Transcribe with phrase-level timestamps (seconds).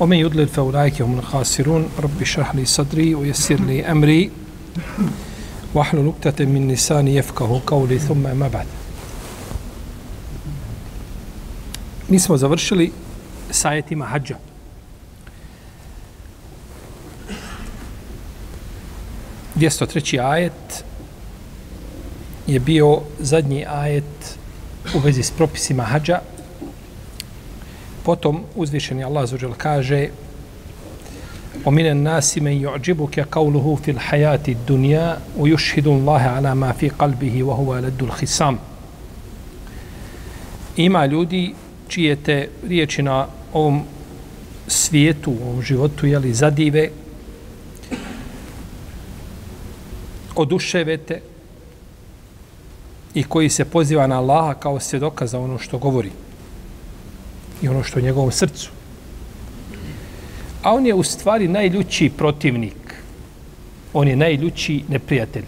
[0.00, 4.30] ومن يضلل فأولئك هم الخاسرون رب اشرح لي صدري ويسر لي أمري
[5.74, 8.66] واحلل عقدة من لساني يفقه قولي ثم ما بعد
[12.08, 12.92] Mi smo završili
[13.50, 14.36] s ajetima hađa.
[19.54, 20.84] Dvijesto treći ajet
[22.46, 24.38] je bio zadnji ajet
[24.94, 26.20] u vezi s propisima hađa.
[28.04, 30.08] Potom uzvišeni Allah zađel kaže
[31.64, 37.78] ومن الناس من يعجبك قوله في الحياة الدنيا ويشهد الله على ما في قلبه وهو
[37.78, 38.58] لد الخصام
[40.76, 41.54] ima ljudi
[41.88, 43.82] čije te riječi na ovom
[44.66, 46.90] svijetu, u ovom životu, jeli, zadive,
[50.34, 51.20] oduševete
[53.14, 56.10] i koji se poziva na Allaha kao svjedoka za ono što govori
[57.63, 58.69] i ono što je u njegovom srcu.
[60.63, 62.95] A on je u stvari najljući protivnik.
[63.93, 65.45] On je najljući neprijatelj.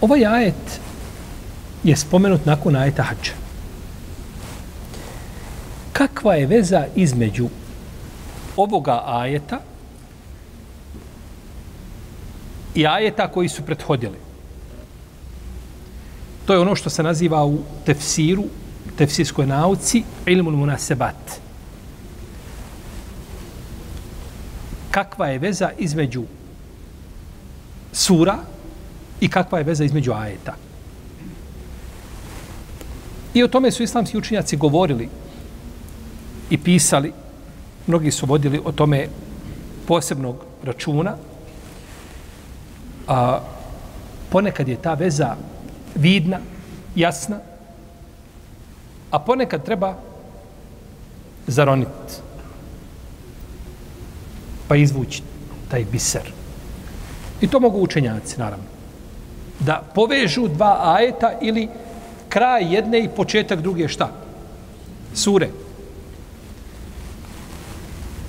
[0.00, 0.80] Ovaj ajet
[1.84, 3.32] je spomenut nakon ajeta hađa.
[5.92, 7.48] Kakva je veza između
[8.56, 9.60] ovoga ajeta
[12.74, 14.18] i ajeta koji su prethodili?
[16.46, 18.44] To je ono što se naziva u tefsiru,
[18.98, 21.40] tefsirskoj nauci, ilmun munasebat.
[24.90, 26.24] Kakva je veza između
[27.92, 28.38] sura
[29.20, 30.54] i kakva je veza između ajeta?
[33.34, 35.08] I o tome su islamski učinjaci govorili
[36.50, 37.12] i pisali.
[37.86, 39.08] Mnogi su vodili o tome
[39.86, 41.16] posebnog računa.
[43.08, 43.40] A
[44.30, 45.36] ponekad je ta veza
[45.94, 46.38] vidna,
[46.94, 47.38] jasna,
[49.10, 49.94] a ponekad treba
[51.46, 52.22] zaroniti.
[54.68, 55.22] Pa izvući
[55.70, 56.32] taj biser.
[57.40, 58.64] I to mogu učenjaci, naravno.
[59.60, 61.68] Da povežu dva ajeta ili
[62.28, 64.10] kraj jedne i početak druge šta?
[65.14, 65.48] Sure.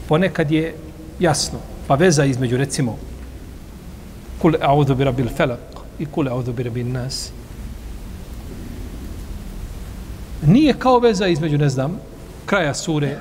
[0.07, 0.75] Ponekad je
[1.19, 2.97] jasno, pa veza između, recimo,
[4.41, 5.59] kul a'udhu bi rabbil felak
[5.99, 7.31] i kul a'udhu bi rabbil nas,
[10.45, 11.99] nije kao veza između, ne znam,
[12.45, 13.17] kraja sure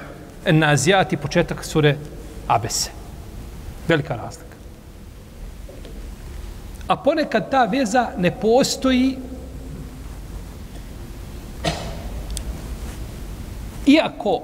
[0.51, 1.97] Nazijat i početak sure
[2.47, 2.91] Abese.
[3.89, 4.57] Velika razlika.
[6.89, 9.17] A ponekad ta veza ne postoji
[13.87, 14.43] iako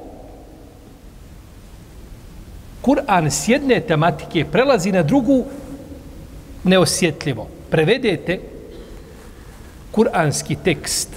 [2.82, 5.44] Kur'an s jedne tematike prelazi na drugu
[6.65, 7.48] neosjetljivo.
[7.71, 8.41] Prevedete
[9.91, 11.09] kuranski tekst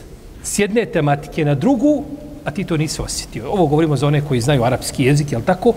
[0.44, 2.04] s jedne tematike na drugu,
[2.46, 3.50] a ti to nisi osjetio.
[3.50, 5.74] Ovo govorimo za one koji znaju arapski jezik, je tako?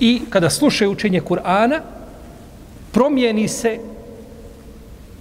[0.00, 1.80] I kada slušaju učenje Kur'ana,
[2.92, 3.78] promijeni se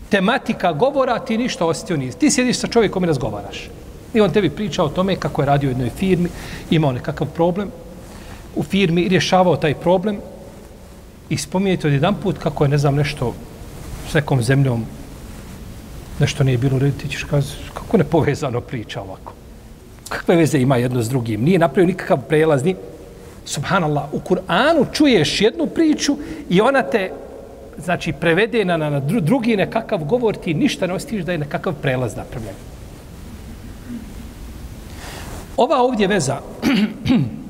[0.10, 2.20] tematika govora, ti ništa osjetio nisi.
[2.20, 3.70] Ti sjediš sa čovjekom i razgovaraš.
[4.14, 6.30] I on tebi priča o tome kako je radio u jednoj firmi,
[6.70, 7.72] imao nekakav problem
[8.56, 10.18] u firmi i rješavao taj problem
[11.30, 13.34] i spominjete od jedan put kako je, ne znam, nešto
[14.14, 14.86] s nekom zemljom
[16.20, 19.34] nešto nije bilo rediti, ćeš kazi, kako ne povezano priča ovako.
[20.10, 21.42] Kakve veze ima jedno s drugim?
[21.42, 22.76] Nije napravio nikakav prelaz, ni...
[23.46, 26.18] Subhanallah, u Kur'anu čuješ jednu priču
[26.50, 27.12] i ona te
[27.78, 32.16] znači prevede na, na drugi nekakav govor, ti ništa ne ostiš da je nekakav prelaz
[32.16, 32.56] napravljen.
[35.58, 36.38] Ova ovdje veza,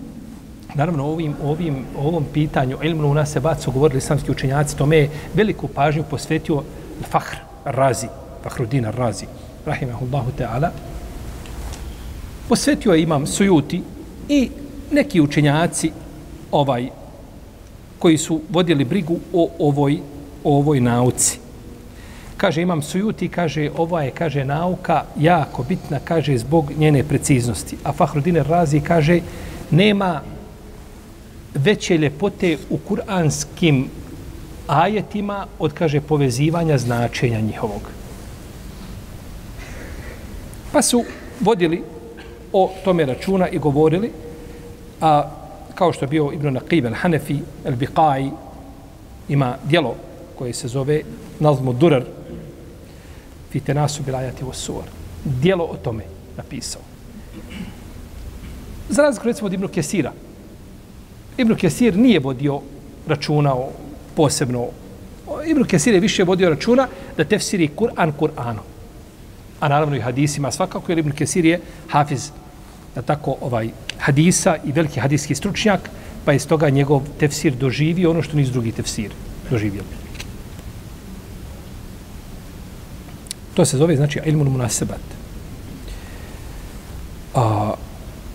[0.76, 5.10] naravno ovim, ovim, ovom pitanju, ilmu u nas se bacu, govorili islamski učenjaci, tome je
[5.34, 6.64] veliku pažnju posvetio
[7.10, 7.36] Fahr
[7.66, 8.08] Razi,
[8.44, 9.26] Fahrudina Razi,
[9.66, 10.70] rahimahullahu ta'ala,
[12.50, 13.84] posvetio je imam Sujuti
[14.30, 14.50] i
[14.92, 15.92] neki učenjaci
[16.52, 16.90] ovaj
[18.00, 20.00] koji su vodili brigu o ovoj,
[20.44, 21.44] o ovoj nauci
[22.44, 27.78] kaže imam sujuti, kaže ova je, kaže nauka jako bitna, kaže zbog njene preciznosti.
[27.84, 29.22] A Fahrudine Razi kaže
[29.72, 30.22] nema
[31.54, 33.90] veće ljepote u kuranskim
[34.68, 37.82] ajetima od, kaže, povezivanja značenja njihovog.
[40.72, 41.04] Pa su
[41.40, 41.84] vodili
[42.54, 44.12] o tome računa i govorili,
[45.02, 45.30] a
[45.76, 48.32] kao što je bio Ibn Naqib al-Hanefi, al-Biqai,
[49.30, 49.96] ima dijelo
[50.38, 51.02] koje se zove
[51.40, 52.04] Nazmu Durar,
[53.52, 54.84] Fitenasu Bilajati Vosur.
[55.26, 56.04] Dijelo o tome
[56.38, 56.82] napisao.
[58.90, 60.12] Za razliku recimo od Ibn Kesira.
[61.38, 62.62] Ibn Kesir nije vodio
[63.08, 63.70] računa o
[64.16, 64.68] posebno.
[65.46, 66.88] Ibn Kesir je više vodio računa
[67.18, 68.64] da tefsiri Kur'an Kur'anom.
[69.60, 72.32] A naravno i hadisima svakako, jer Ibn Kesir je hafiz
[72.96, 75.90] da tako ovaj hadisa i veliki hadijski stručnjak,
[76.26, 79.12] pa je stoga njegov tefsir doživio ono što niz drugi tefsir
[79.50, 79.84] doživio.
[83.54, 85.02] To se zove, znači, ilmun munasebat.
[87.34, 87.74] A,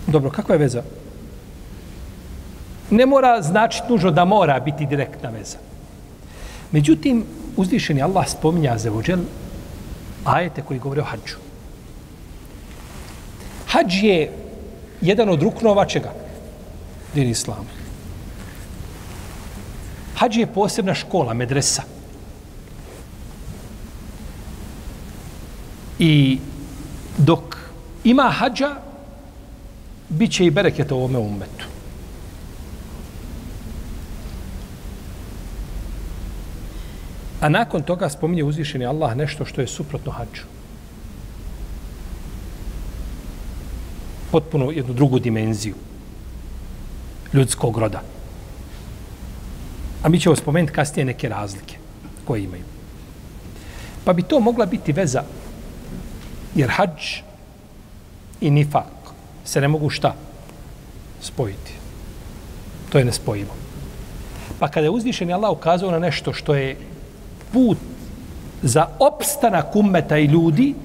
[0.07, 0.83] dobro, kakva je veza?
[2.91, 5.57] Ne mora značiti nužno da mora biti direktna veza.
[6.71, 7.25] Međutim,
[7.57, 9.19] uzvišeni Allah spominja za vođel
[10.25, 11.35] ajete koji govore o hađu.
[13.67, 14.31] Hađ je
[15.01, 16.11] jedan od ruknova čega?
[17.13, 17.79] Din Islama.
[20.15, 21.83] Hađ je posebna škola, medresa.
[25.99, 26.39] I
[27.17, 27.57] dok
[28.03, 28.75] ima hađa,
[30.09, 31.68] bit će i bereketa u ovome umetu.
[37.41, 40.43] A nakon toga spominje uzvišeni Allah nešto što je suprotno hađu.
[44.31, 45.75] Potpuno jednu drugu dimenziju
[47.33, 48.01] ljudskog roda.
[50.03, 51.75] A mi ćemo spomenuti kasnije neke razlike
[52.25, 52.63] koje imaju.
[54.03, 55.23] Pa bi to mogla biti veza
[56.55, 57.21] jer hađ
[58.41, 59.13] i nifak
[59.45, 60.15] se ne mogu šta
[61.21, 61.73] spojiti.
[62.89, 63.53] To je nespojivo.
[64.59, 66.77] Pa kada je uzvišen Allah ukazao na nešto što je
[67.53, 67.77] put
[68.61, 70.75] za opstanak ummeta i ljudi,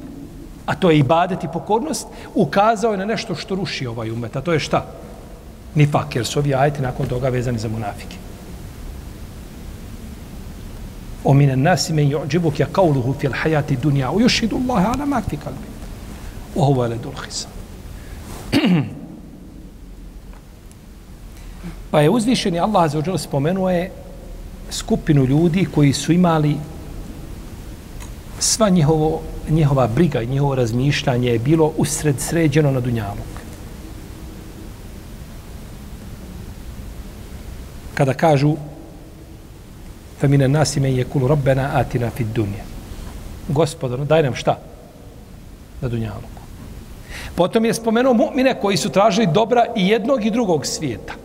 [0.66, 4.40] a to je ibadet i pokornost, ukazao je na nešto što ruši ovaj ummet, a
[4.40, 4.86] to je šta?
[5.74, 8.16] Nifak, jer su ovi ajeti nakon toga vezani za munafike.
[11.24, 15.36] O minen nasi men ju'đibuk ja kauluhu fil hajati dunja u yušidu Allahe ala makfi
[15.36, 15.68] kalbi.
[16.56, 17.12] Ovo je ledul
[21.90, 23.90] pa je uzvišeni Allah za ođele spomenuo je
[24.70, 26.56] skupinu ljudi koji su imali
[28.38, 33.34] sva njihovo, njihova briga i njihovo razmišljanje je bilo usred sređeno na Dunjaluk.
[37.94, 38.56] Kada kažu
[40.20, 42.64] femine nasime je kulu robbena atina fid dunje.
[43.48, 44.58] Gospodar, daj nam šta?
[45.80, 46.42] Na Dunjaluku.
[47.34, 51.23] Potom je spomenuo mu'mine koji su tražili dobra i jednog i drugog svijeta.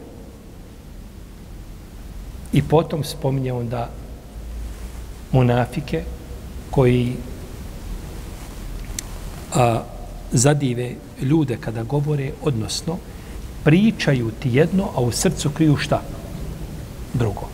[2.54, 3.90] I potom spominje onda
[5.32, 6.04] munafike
[6.72, 7.16] koji
[9.56, 9.82] a,
[10.32, 12.98] zadive ljude kada govore, odnosno
[13.64, 16.02] pričaju ti jedno, a u srcu kriju šta?
[17.14, 17.48] Drugo.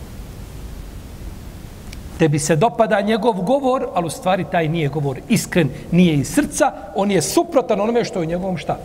[2.18, 6.72] Tebi se dopada njegov govor, ali u stvari taj nije govor iskren, nije iz srca,
[6.94, 8.78] on je suprotan onome što je u njegovom šta?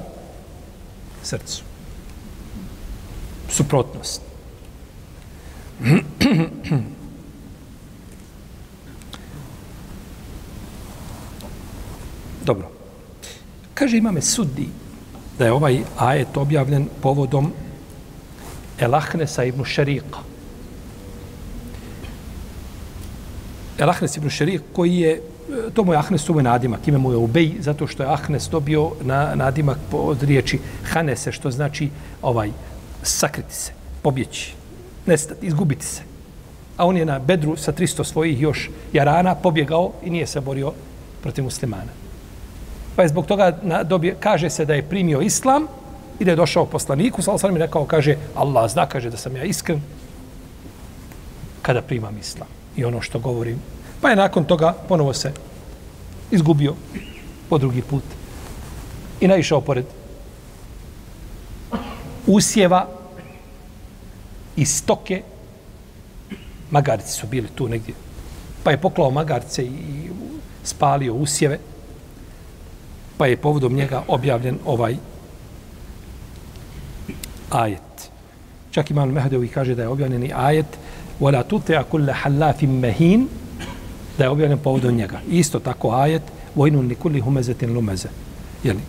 [1.23, 1.63] Srcu.
[3.49, 4.30] Suprotnost.
[12.45, 12.71] Dobro.
[13.73, 14.67] Kaže imame sudi
[15.37, 17.51] da je ovaj ajet objavljen povodom
[18.79, 20.19] Elahnesa ibn Šariqa.
[23.77, 25.21] Elahnes ibn Šariq koji je e,
[25.73, 28.91] to mu je Ahnes tu nadimak, ime mu je Ubej, zato što je Ahnes dobio
[29.01, 31.89] na, nadimak od riječi Hanese, što znači
[32.21, 32.51] ovaj
[33.03, 34.60] sakriti se, pobjeći
[35.05, 36.01] nestati, izgubiti se.
[36.77, 40.73] A on je na bedru sa 300 svojih još jarana pobjegao i nije se borio
[41.21, 41.91] protiv muslimana.
[42.95, 45.67] Pa je zbog toga na, dobije, kaže se da je primio islam
[46.19, 49.35] i da je došao poslaniku, sa osam mi rekao, kaže, Allah zna, kaže da sam
[49.35, 49.81] ja iskren
[51.61, 52.47] kada primam islam.
[52.75, 53.59] I ono što govorim.
[54.01, 55.31] Pa je nakon toga ponovo se
[56.31, 56.75] izgubio
[57.49, 58.03] po drugi put
[59.19, 59.85] i naišao pored
[62.27, 62.87] usjeva
[64.56, 65.22] i stoke,
[66.70, 67.94] magarci su bili tu negdje,
[68.64, 70.10] pa je poklao magarce i
[70.64, 71.58] spalio usjeve,
[73.18, 74.96] pa je povodom njega objavljen ovaj
[77.50, 78.10] ajet.
[78.70, 80.66] Čak imam Mehdevi kaže da je objavljeni ajet
[81.20, 83.26] وَلَا تُتَعَ كُلَّ حَلَّافٍ مَهِينَ
[84.18, 85.20] da je objavljen povodom njega.
[85.30, 86.22] Isto tako ajet
[86.56, 88.06] وَيْنُ لِكُلِّ هُمَزَةٍ لُمَزَ
[88.64, 88.80] Jeli?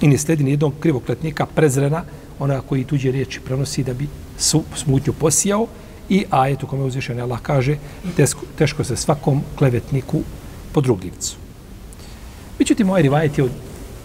[0.00, 2.04] I ne sledi ni jednog krivokletnika prezrena
[2.39, 5.67] ona koji tuđe riječi prenosi da bi su, smutnju posijao
[6.09, 7.77] i ajet u kome uzvišen Allah kaže
[8.15, 10.21] teško, teško se svakom klevetniku
[10.71, 11.35] po drugljivcu.
[12.59, 13.51] Međutim, ovaj rivajet je od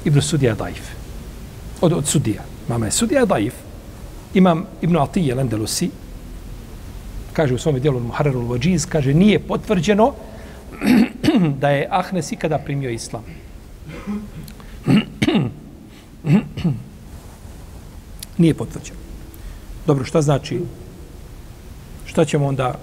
[0.04, 0.82] Ibn Sudija Daif.
[1.80, 2.42] Od, od Sudija.
[2.68, 3.54] Mama je Sudija Daif.
[4.34, 5.90] Imam Ibn Atije Lendelusi,
[7.32, 10.12] kaže u svom dijelu Muharrarul Vajiz, kaže, nije potvrđeno
[11.60, 13.22] da je Ahnes ikada primio islam.
[18.38, 18.98] nije potvrđeno.
[19.86, 20.60] Dobro, šta znači?
[22.06, 22.74] Šta ćemo onda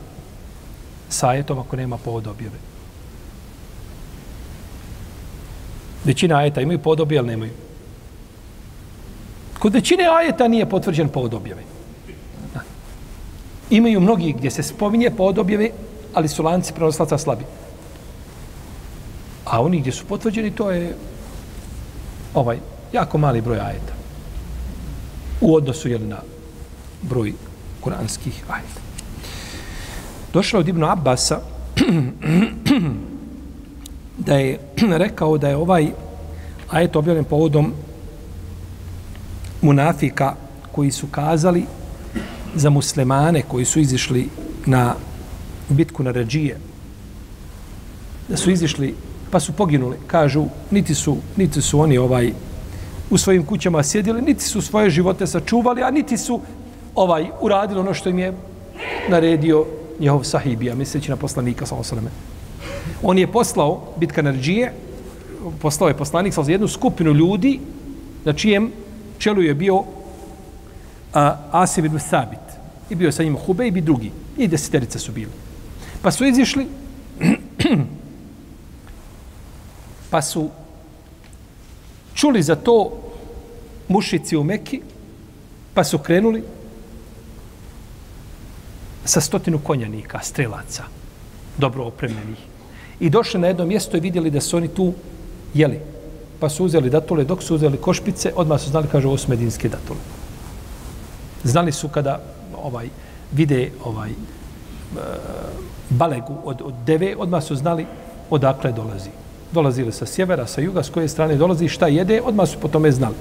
[1.09, 2.57] sa ajetom ako nema povod objave?
[6.03, 7.51] Većina ajeta imaju povod objave, ali nemaju.
[9.59, 11.63] Kod većine ajeta nije potvrđen povod objave.
[13.69, 15.69] Imaju mnogi gdje se spominje povod objave,
[16.13, 17.43] ali su lanci prenoslaca slabi.
[19.45, 20.95] A oni gdje su potvrđeni, to je
[22.33, 22.57] ovaj
[22.93, 24.00] jako mali broj ajeta.
[25.41, 26.17] U odnosu jel, na
[27.01, 27.33] broj
[27.81, 28.81] kuranskih ajeta.
[30.33, 31.39] Došlo od Ibnu Abbasa
[34.27, 34.59] da je
[35.05, 35.91] rekao da je ovaj
[36.69, 37.73] ajet objavljen povodom
[39.61, 40.35] munafika
[40.71, 41.65] koji su kazali
[42.55, 44.29] za muslimane koji su izišli
[44.65, 44.95] na
[45.69, 46.57] bitku na Ređije
[48.29, 48.95] da su izišli
[49.31, 52.33] pa su poginuli kažu niti su niti su oni ovaj
[53.11, 56.41] u svojim kućama sjedili niti su svoje živote sačuvali a niti su
[56.95, 58.33] ovaj uradili ono što im je
[59.09, 59.65] naredio
[59.99, 62.09] njehov sahibija misleći na poslanika sa osaleme.
[63.03, 64.73] on je poslao bitka Narđije,
[65.61, 67.59] poslao je poslanik sa jednu skupinu ljudi
[68.25, 68.71] na čijem
[69.17, 69.83] čelu je bio
[71.13, 72.39] a, Asim ibn Sabit.
[72.89, 74.11] I bio sa njim Hubejb i drugi.
[74.37, 75.31] I deseterice su bili.
[76.01, 76.67] Pa su izišli
[80.11, 80.49] pa su
[82.21, 82.91] čuli za to
[83.87, 84.81] mušici u Meki
[85.73, 86.43] pa su krenuli
[89.05, 90.83] sa stotinu konjanika, strelaca,
[91.57, 92.37] dobro opremljenih.
[92.99, 94.93] I došli na jedno mjesto i vidjeli da su oni tu
[95.53, 95.79] jeli.
[96.39, 99.69] Pa su uzeli datule, dok su uzeli košpice, odmah su znali, kaže, ovo su medinske
[99.69, 99.99] datule.
[101.43, 102.21] Znali su kada
[102.63, 102.89] ovaj
[103.31, 104.13] vide ovaj e,
[105.89, 107.85] balegu od, od deve, odmah su znali
[108.29, 109.09] odakle dolazi.
[109.51, 112.91] Dolazili sa sjevera, sa juga, s koje strane dolazi, šta jede, odmah su po tome
[112.91, 113.15] znali.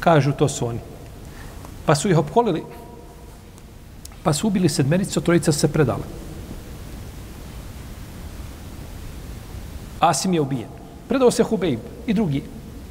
[0.00, 0.80] Kažu, to su oni.
[1.86, 2.62] Pa su ih opkolili,
[4.22, 6.04] pa su ubili sedmericu, trojica se predala.
[10.00, 10.68] Asim je ubijen.
[11.08, 12.42] Predao se Hubeib i drugi.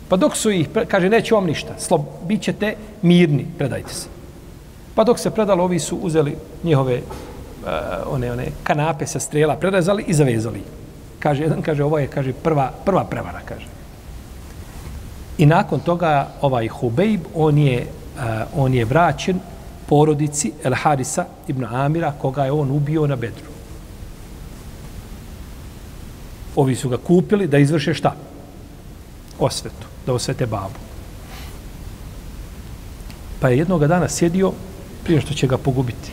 [0.09, 4.07] Pa dok su ih, kaže, neće vam ništa, slob, bit ćete mirni, predajte se.
[4.95, 7.71] Pa dok se predalo, ovi su uzeli njihove uh,
[8.13, 10.61] one, one kanape sa strela, prerezali i zavezali.
[11.21, 13.65] Kaže, jedan kaže, ovo je, kaže, prva, prva prevara, kaže.
[15.37, 18.21] I nakon toga, ovaj Hubeib, on je, uh,
[18.55, 19.39] on je vraćen
[19.85, 23.51] porodici El Harisa ibn Amira, koga je on ubio na bedru.
[26.55, 28.15] Ovi su ga kupili da izvrše šta?
[29.39, 30.79] Osvetu, da osvete babu.
[33.39, 34.51] Pa je jednoga dana sjedio
[35.03, 36.11] prije što će ga pogubiti.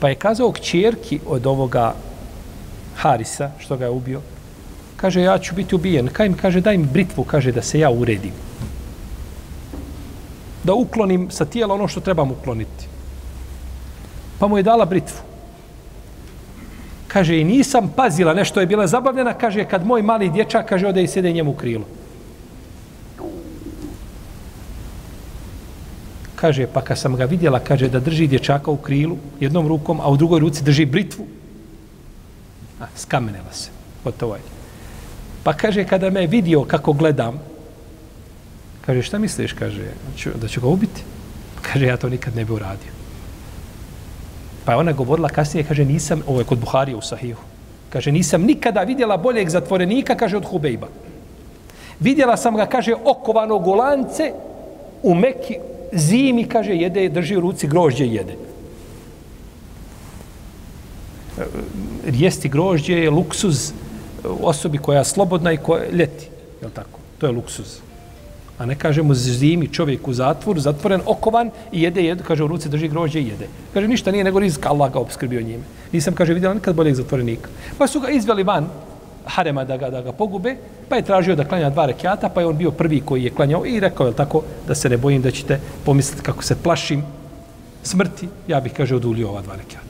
[0.00, 1.94] Pa je kazao kćerki od ovoga
[3.00, 4.20] Harisa, što ga je ubio,
[4.96, 6.08] kaže, ja ću biti ubijen.
[6.12, 8.32] Kaj mi kaže, daj mi britvu, kaže, da se ja uredim.
[10.64, 12.88] Da uklonim sa tijela ono što trebam ukloniti.
[14.38, 15.16] Pa mu je dala britvu.
[17.08, 21.02] Kaže, i nisam pazila, nešto je bila zabavljena, kaže, kad moj mali dječak, kaže, ode
[21.02, 21.84] i sede njemu u krilo.
[26.36, 30.10] Kaže, pa kad sam ga vidjela, kaže, da drži dječaka u krilu jednom rukom, a
[30.10, 31.26] u drugoj ruci drži britvu,
[32.80, 33.70] a, skamenela se.
[34.04, 34.42] Gotovo je.
[35.42, 37.40] Pa kaže, kada me vidio kako gledam,
[38.86, 41.02] kaže, šta misliš, kaže, da ću, da ću ga ubiti?
[41.62, 42.92] Kaže, ja to nikad ne bi uradio.
[44.64, 47.42] Pa ona govorila kasnije, kaže, nisam, ovo je kod Buharija u Sahihu,
[47.90, 50.88] kaže, nisam nikada vidjela boljeg zatvorenika, kaže, od Hubejba.
[52.00, 54.32] Vidjela sam ga, kaže, okovanog u lance,
[55.02, 55.56] u Meki,
[55.92, 58.36] zimi, kaže, jede, drži u ruci grožđe i jede.
[62.12, 63.72] Jesti grožđe je luksuz eh,
[64.40, 66.28] osobi koja je slobodna i koja ljeti.
[66.62, 66.98] Je tako?
[67.18, 67.78] To je luksuz.
[68.58, 72.68] A ne kažemo zimi čovjek u zatvoru, zatvoren, okovan i jede, jede, kaže u ruci
[72.68, 73.48] drži grožđe i jede.
[73.74, 75.64] Kaže ništa nije nego rizka Allah ga obskrbio njime.
[75.92, 77.48] Nisam, kaže, vidjela nikad boljeg zatvorenika.
[77.78, 78.68] Pa su ga izveli van
[79.24, 80.56] harema da ga, da ga pogube,
[80.88, 83.66] pa je tražio da klanja dva rekiata, pa je on bio prvi koji je klanjao
[83.66, 87.04] i rekao je tako da se ne bojim da ćete pomisliti kako se plašim
[87.82, 89.89] smrti, ja bih, kaže, odulio ova dva rekiata.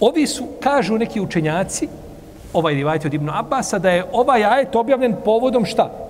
[0.00, 1.88] Ovi su, kažu neki učenjaci,
[2.52, 6.00] ovaj rivajt od Ibnu Abasa, da je ovaj ajet objavljen povodom šta?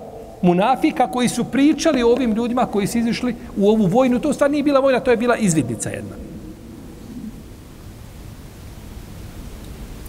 [0.41, 4.51] munafika koji su pričali o ovim ljudima koji su izišli u ovu vojnu, to stvar
[4.51, 6.15] nije bila vojna, to je bila izvidnica jedna.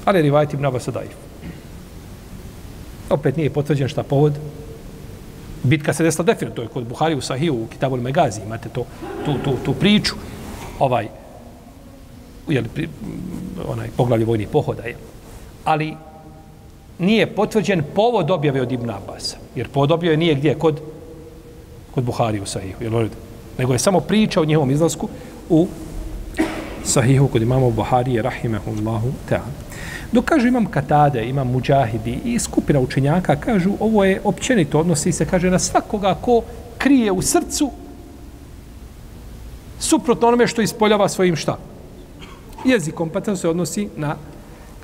[0.05, 1.12] Ali rivajt ibn Abasa daif.
[3.11, 4.33] Opet nije potvrđen šta povod.
[5.62, 8.85] Bitka se desila definitivno, to je kod Buhari u Sahiju, u Kitabul Megazi, imate to,
[9.25, 10.15] tu, tu, tu priču.
[10.79, 11.09] Ovaj,
[12.49, 12.88] jel, pri,
[13.68, 14.96] onaj poglavlje vojnih pohoda je.
[15.64, 15.94] Ali
[16.99, 19.37] nije potvrđen povod objave od Ibn Abasa.
[19.54, 20.80] Jer povod objave nije gdje, kod,
[21.94, 22.82] kod Buhari u Sahihu.
[22.82, 23.08] Jel,
[23.58, 25.08] nego je samo priča o njihovom izlasku
[25.49, 25.66] u
[26.84, 29.62] Sahihu kod imamo Buharije, rahimehullahu ta'ala.
[30.12, 35.26] Dok kažu imam katade, imam muđahidi i skupina učenjaka, kažu ovo je općenito, odnosi se,
[35.26, 36.42] kaže, na svakoga ko
[36.78, 37.70] krije u srcu
[39.80, 41.58] suprotno onome što ispoljava svojim šta?
[42.64, 44.16] Jezik pa se odnosi na,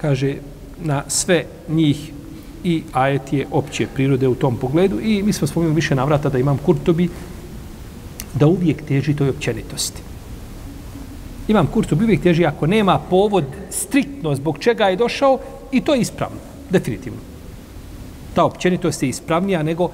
[0.01, 0.35] kaže,
[0.85, 2.11] na sve njih
[2.65, 6.39] i ajet je opće prirode u tom pogledu i mi smo spomenuli više navrata da
[6.39, 7.09] imam Kurtobi
[8.35, 10.03] da uvijek teži toj općenitosti.
[11.49, 15.39] Imam Kurtobi uvijek teži ako nema povod striktno zbog čega je došao
[15.73, 16.39] i to je ispravno,
[16.71, 17.19] definitivno.
[18.35, 19.91] Ta općenitost je ispravnija nego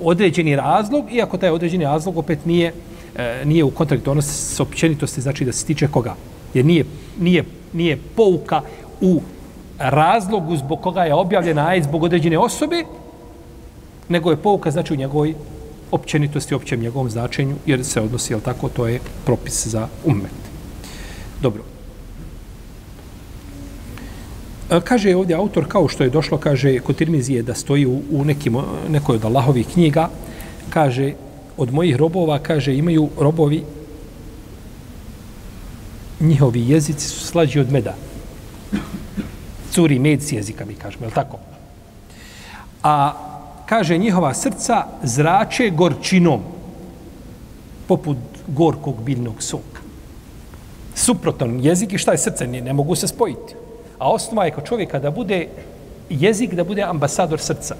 [0.00, 2.72] određeni razlog, iako taj određeni razlog opet nije,
[3.16, 6.14] e, nije u kontraktornosti s općenitosti, znači da se tiče koga.
[6.54, 6.84] Jer nije,
[7.20, 8.60] nije, nije pouka
[9.00, 9.20] u
[9.78, 12.84] razlogu zbog koga je objavljena aj zbog određene osobe,
[14.08, 15.34] nego je pouka znači u njegovoj
[15.90, 20.32] općenitosti, općem njegovom značenju, jer se odnosi, jel tako, to je propis za umet.
[21.42, 21.62] Dobro.
[24.70, 28.24] E, kaže ovdje autor, kao što je došlo, kaže, kod Tirmizije da stoji u, u
[28.24, 28.56] nekim,
[28.88, 30.08] nekoj od Allahovih knjiga,
[30.70, 31.12] kaže,
[31.56, 33.62] od mojih robova, kaže, imaju robovi,
[36.22, 37.94] njihovi jezici su slađi od meda
[39.72, 41.38] curi med s jezika, mi kažemo, je li tako?
[42.82, 43.12] A
[43.66, 46.42] kaže njihova srca zrače gorčinom
[47.88, 49.80] poput gorkog biljnog soka.
[50.94, 52.46] Suprotan jezik i šta je srce?
[52.46, 53.54] Ne, ne mogu se spojiti.
[53.98, 55.48] A osnova je kod čovjeka da bude
[56.10, 57.76] jezik, da bude ambasador srca.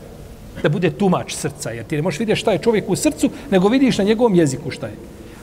[0.63, 1.71] Da bude tumač srca.
[1.71, 4.71] Jer ti ne možeš vidjeti šta je čovjek u srcu, nego vidiš na njegovom jeziku
[4.71, 4.97] šta je.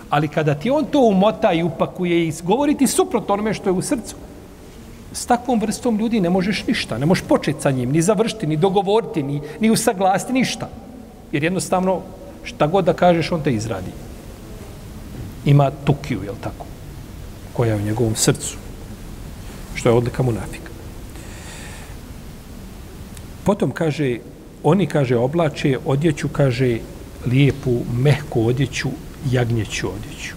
[0.09, 3.73] Ali kada ti on to umota i upakuje i govori ti suprotno onome što je
[3.73, 4.15] u srcu,
[5.13, 8.57] s takvom vrstom ljudi ne možeš ništa, ne možeš početi sa njim, ni završiti, ni
[8.57, 10.69] dogovoriti, ni, ni usaglasiti, ništa.
[11.31, 12.01] Jer jednostavno,
[12.43, 13.91] šta god da kažeš, on te izradi.
[15.45, 16.65] Ima tukiju, je tako?
[17.53, 18.57] Koja je u njegovom srcu.
[19.75, 20.69] Što je odlika munafika.
[23.43, 24.17] Potom kaže,
[24.63, 26.77] oni, kaže, oblače odjeću, kaže,
[27.25, 28.89] lijepu, mehku odjeću,
[29.31, 30.35] jagnjeću odjeću.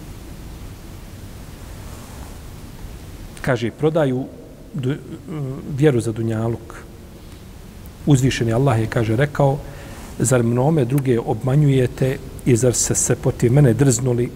[3.40, 4.26] Kaže, prodaju
[4.74, 4.96] du, e,
[5.76, 6.74] vjeru za dunjaluk.
[8.06, 9.58] Uzvišeni Allah je, kaže, rekao,
[10.18, 14.30] zar mnome druge obmanjujete i zar se se protiv mene drznuli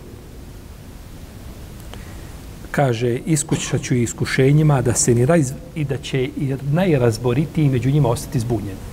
[2.76, 8.08] kaže, iskušat ću iskušenjima da se ni raz, i da će i najrazboritiji među njima
[8.08, 8.84] ostati zbunjeni.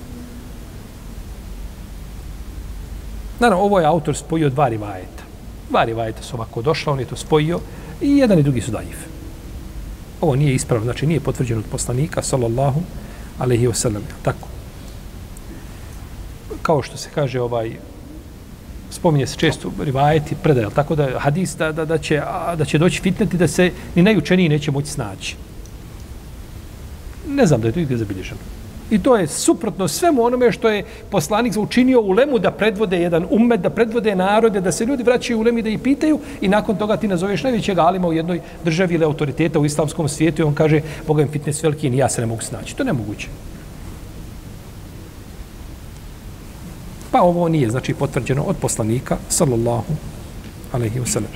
[3.39, 5.23] Naravno, ovo je autor spojio dva rivajeta.
[5.69, 7.59] Dva rivajeta su ovako došla, on je to spojio
[8.01, 8.97] i jedan i drugi su daif.
[10.21, 12.81] Ovo nije ispravno, znači nije potvrđeno od poslanika, sallallahu
[13.39, 14.03] alaihi wa sallam.
[14.21, 14.47] Tako.
[16.61, 17.75] Kao što se kaže ovaj,
[18.89, 22.21] spominje se često rivajeti, predaje, tako da hadis da, da, da, će,
[22.57, 25.35] da će doći fitneti da se ni najučeniji neće moći snaći.
[27.27, 28.52] Ne znam da je to igdje zabilježeno.
[28.91, 33.27] I to je suprotno svemu onome što je poslanik učinio u lemu da predvode jedan
[33.29, 36.75] ummet, da predvode narode, da se ljudi vraćaju u lemi da ih pitaju i nakon
[36.77, 40.53] toga ti nazoveš najvećeg alima u jednoj državi ili autoriteta u islamskom svijetu i on
[40.53, 42.75] kaže Boga im fitness veliki i ja se ne mogu snaći.
[42.75, 43.27] To je nemoguće.
[47.11, 49.93] Pa ovo nije, znači, potvrđeno od poslanika, sallallahu
[50.71, 51.31] alaihi wa sallam.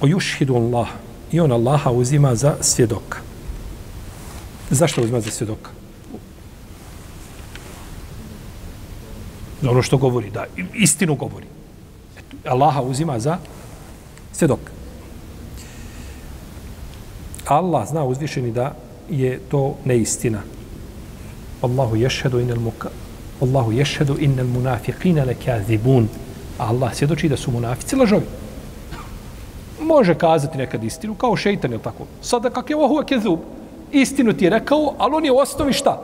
[0.00, 0.88] O jušhidu Allah.
[1.32, 3.29] I on Allaha uzima za svjedoka.
[4.70, 5.70] Zašto uzima za svjedoka?
[9.62, 11.46] Za ono što govori, da, istinu govori.
[12.44, 13.38] Allaha uzima za
[14.32, 14.72] svjedoka.
[17.46, 18.74] Allah zna uzvišeni da
[19.10, 20.42] je to neistina.
[21.62, 22.88] Allahu ješhedu inel muka.
[23.40, 26.08] Allahu ješhedu inel munafiqina lekazibun.
[26.58, 28.26] Allah svjedoči da su munafici lažovi.
[29.80, 32.06] Može kazati nekad istinu, kao šeitan, je tako?
[32.22, 33.38] Sada kak je ovo huve kezub?
[33.92, 36.00] Istinu ti je rekao, ali on je u osnovi šta?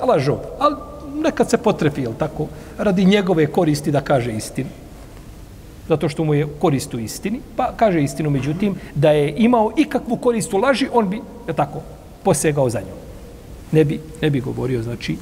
[0.00, 0.38] Lažo.
[0.58, 0.76] Ali
[1.14, 2.46] nekad se potrefi, jel tako?
[2.78, 4.68] Radi njegove koristi da kaže istinu.
[5.88, 10.16] Zato što mu je korist u istini, pa kaže istinu, međutim, da je imao ikakvu
[10.16, 11.82] korist u laži, on bi, je tako,
[12.22, 12.98] posegao za njom.
[13.72, 15.16] Ne bi, ne bi govorio, znači,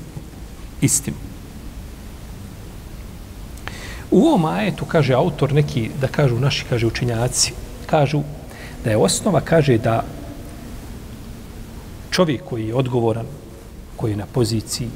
[0.81, 1.17] istinu.
[4.11, 7.53] U ovom ajetu, kaže autor, neki, da kažu naši, kaže učenjaci,
[7.87, 8.21] kažu
[8.85, 10.05] da je osnova, kaže da
[12.13, 13.27] čovjek koji je odgovoran
[13.97, 14.89] koji je na poziciji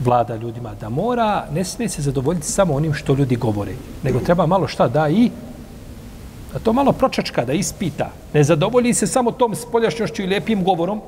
[0.00, 4.46] vlada ljudima, da mora, ne smije se zadovoljiti samo onim što ljudi govore, nego treba
[4.46, 5.30] malo šta da i
[6.52, 8.10] da to malo pročačka, da ispita.
[8.34, 11.00] Ne zadovolji se samo tom spoljašnjošću i lijepim govorom,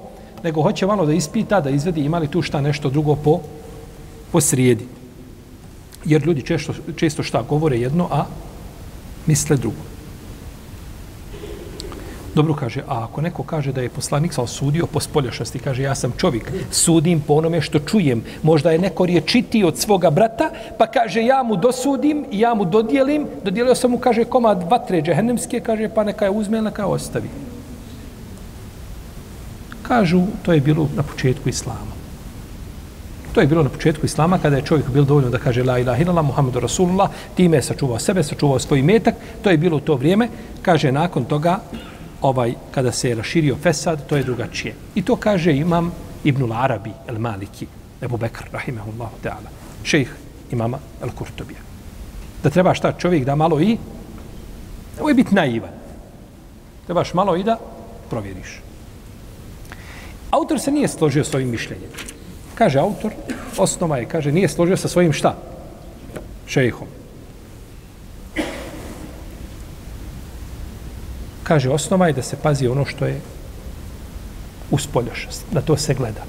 [0.43, 3.41] nego hoće malo da ispita, da izvedi imali tu šta nešto drugo po,
[4.33, 4.87] po srijedi.
[6.05, 8.25] Jer ljudi često, često šta govore jedno, a
[9.27, 9.96] misle drugo.
[12.37, 15.95] Dobro kaže, a ako neko kaže da je poslanik sa osudio po spoljašnosti, kaže ja
[15.95, 18.21] sam čovjek, sudim po onome što čujem.
[18.43, 22.65] Možda je neko riječiti od svoga brata, pa kaže ja mu dosudim i ja mu
[22.65, 23.25] dodijelim.
[23.45, 27.29] Dodijelio sam mu, kaže, komad vatre džehennemske, kaže, pa neka je uzme, neka je ostavi.
[29.83, 31.97] Kažu, to je bilo na početku Islama.
[33.33, 36.03] To je bilo na početku Islama, kada je čovjek bil dovoljno da kaže La ilaha
[36.03, 39.15] illallah, Muhammedu Rasulullah, time je sačuvao sebe, sačuvao svoj metak.
[39.43, 40.29] To je bilo u to vrijeme.
[40.63, 41.61] Kaže, nakon toga,
[42.27, 44.75] ovaj kada se je raširio Fesad, to je drugačije.
[44.95, 45.93] I to kaže imam
[46.25, 47.67] Ibnul Arabi el Maliki,
[48.03, 49.51] Ebu Bekr, rahimahullah ta'ala,
[49.85, 50.11] šejh
[50.51, 51.61] imama el Kurtobija.
[52.43, 53.77] Da treba šta čovjek da malo i,
[55.01, 55.71] ovo je biti naivan.
[56.87, 57.59] Trebaš malo i da
[58.11, 58.61] provjeriš.
[60.31, 61.91] Autor se nije složio s ovim mišljenjem.
[62.55, 63.13] Kaže autor,
[63.59, 65.37] osnova je, kaže, nije složio sa svojim šta?
[66.47, 66.89] Šejhom.
[71.47, 73.21] Kaže, osnova je da se pazi ono što je
[74.71, 76.25] uspoljošnost, da to se gleda.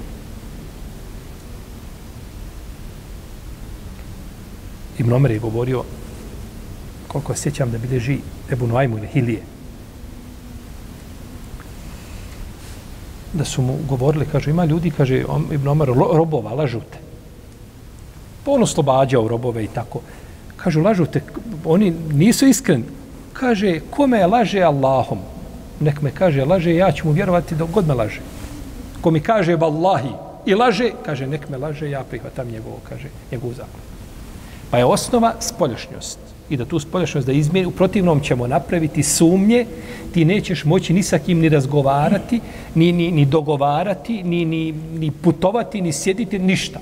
[4.98, 5.82] Ibn Omer je govorio,
[7.08, 8.18] koliko sjećam da bilježi
[8.50, 9.42] Ebu Noajmu ili Hilije,
[13.32, 16.98] da su mu govorili, kaže, ima ljudi, kaže, Ibn Omer, robova, lažute.
[18.44, 20.00] Pa on oslobađao robove i tako.
[20.56, 21.22] Kažu, lažute,
[21.64, 22.97] oni nisu iskreni
[23.40, 25.18] kaže, kome laže Allahom?
[25.80, 28.20] Nek me kaže, laže, ja ću mu vjerovati dok god me laže.
[29.00, 30.10] Ko mi kaže, vallahi,
[30.46, 33.80] i laže, kaže, nek me laže, ja prihvatam njegovo, kaže, njegovu zakon.
[34.70, 36.18] Pa je osnova spoljašnjost.
[36.50, 39.66] I da tu spoljašnjost da izmijeni, u protivnom ćemo napraviti sumnje,
[40.14, 42.40] ti nećeš moći ni sa kim ni razgovarati,
[42.74, 46.80] ni, ni, ni dogovarati, ni, ni, ni putovati, ni sjediti, ništa.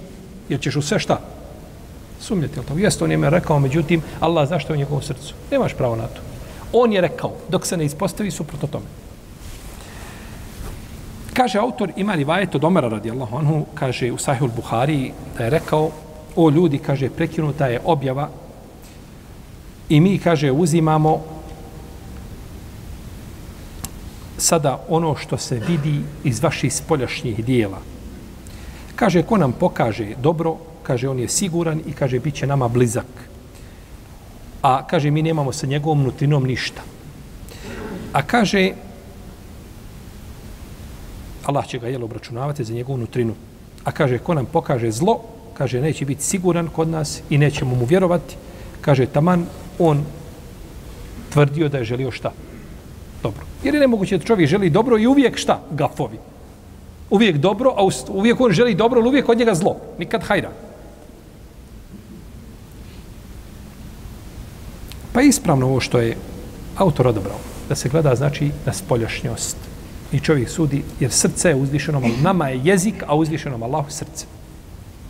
[0.49, 1.21] Jer ćeš u sve šta?
[2.21, 2.61] Sumnjati.
[2.77, 5.35] Jeste, on je me rekao, međutim, Allah zašto je u njegovom srcu?
[5.51, 6.26] Nemaš pravo na to.
[6.73, 8.87] On je rekao, dok se ne ispostavi suprotno tome.
[11.35, 15.51] Kaže autor, ima li vajet od Omara radijallahu anhu, kaže u Sahihul Buhari, da je
[15.51, 15.91] rekao,
[16.37, 18.29] o ljudi, kaže, prekinuta je objava
[19.89, 21.25] i mi, kaže, uzimamo
[24.39, 27.79] sada ono što se vidi iz vaših spoljašnjih dijela.
[28.97, 33.07] Kaže, ko nam pokaže dobro, kaže, on je siguran i kaže, bit će nama blizak
[34.67, 36.83] a kaže mi nemamo sa njegovom nutrinom ništa.
[38.13, 38.73] A kaže
[41.47, 43.35] Allah će ga jel obračunavati za njegovu nutrinu.
[43.85, 45.23] A kaže ko nam pokaže zlo,
[45.55, 48.37] kaže neće biti siguran kod nas i nećemo mu vjerovati.
[48.81, 49.47] Kaže taman
[49.79, 50.03] on
[51.31, 52.33] tvrdio da je želio šta?
[53.23, 53.47] Dobro.
[53.63, 55.61] Jer je nemoguće da čovjek želi dobro i uvijek šta?
[55.71, 56.19] Gafovi.
[57.11, 59.77] Uvijek dobro, a uvijek on želi dobro, ali uvijek od njega zlo.
[59.99, 60.66] Nikad hajra.
[65.17, 66.17] Pa ispravno ovo što je
[66.77, 69.57] autor odabrao, da se gleda znači na spoljašnjost.
[70.13, 74.27] I čovjek sudi, jer srce je uzvišenom, nama je jezik, a uzvišenom Allahu srce.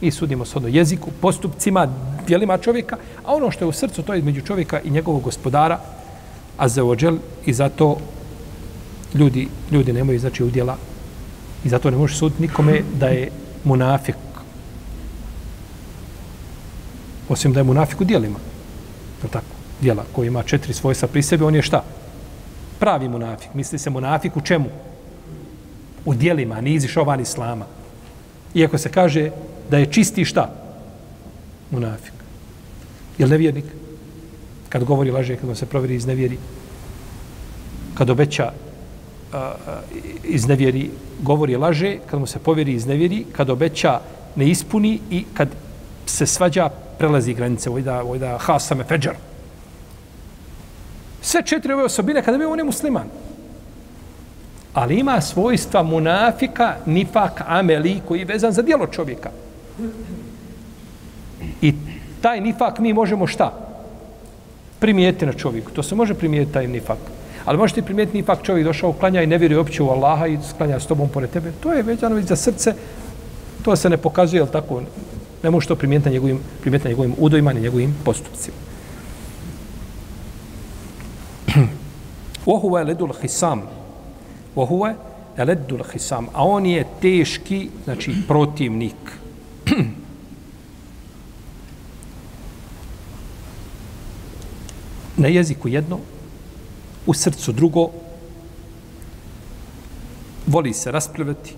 [0.00, 1.88] I sudimo se ono jeziku, postupcima,
[2.26, 5.80] dijelima čovjeka, a ono što je u srcu, to je između čovjeka i njegovog gospodara,
[6.56, 7.96] a za ođel, i zato
[9.14, 10.76] ljudi, ljudi nemaju znači udjela
[11.64, 13.30] i zato ne može suditi nikome da je
[13.64, 14.16] munafik.
[17.28, 18.38] Osim da je munafik u dijelima.
[19.22, 19.55] Je tako?
[19.80, 21.84] Djela koji ima četiri svojstva pri sebi, on je šta?
[22.78, 23.54] Pravi munafik.
[23.54, 24.68] Misli se munafik u čemu?
[26.04, 27.66] U dijelima, ni izišao van islama.
[28.54, 29.30] Iako se kaže
[29.70, 30.50] da je čisti šta?
[31.70, 32.12] Munafik.
[33.18, 33.64] Je li nevjernik?
[34.68, 36.38] Kad govori laže, kad se provjeri iz nevjeri,
[37.94, 38.52] kad obeća
[40.24, 40.90] iz nevjeri,
[41.22, 44.00] govori laže, kad mu se povjeri iz nevjeri, kad obeća
[44.36, 45.48] ne ispuni i kad
[46.06, 49.14] se svađa, prelazi granice, vojda, vojda hasame feđar,
[51.20, 53.06] Sve četiri ove osobine kada bi on je musliman.
[54.74, 59.30] Ali ima svojstva munafika, nifak, ameli, koji je vezan za dijelo čovjeka.
[61.62, 61.74] I
[62.20, 63.52] taj nifak mi možemo šta?
[64.78, 65.70] Primijeti na čovjeku.
[65.70, 66.98] To se može primijeti taj nifak.
[67.44, 70.80] Ali možete primijeti nifak čovjek došao, klanja i ne vjeruje uopće u Allaha i klanja
[70.80, 71.52] s tobom pored tebe.
[71.60, 72.74] To je vezano za srce.
[73.62, 74.82] To se ne pokazuje, jel tako?
[75.42, 78.56] Ne može to primijeti na njegovim, primijeti na njegovim udojima, na njegovim postupcima.
[82.46, 83.62] Vohuve ledul hisam.
[84.54, 84.94] Vohuve
[85.38, 86.28] ledul hisam.
[86.32, 88.96] A on je teški, znači, protivnik.
[95.16, 95.98] Na jeziku jedno,
[97.06, 97.90] u srcu drugo,
[100.46, 101.54] voli se raspravljati,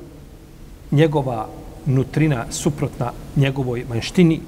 [0.90, 1.48] njegova
[1.86, 4.40] nutrina suprotna njegovoj manjštini,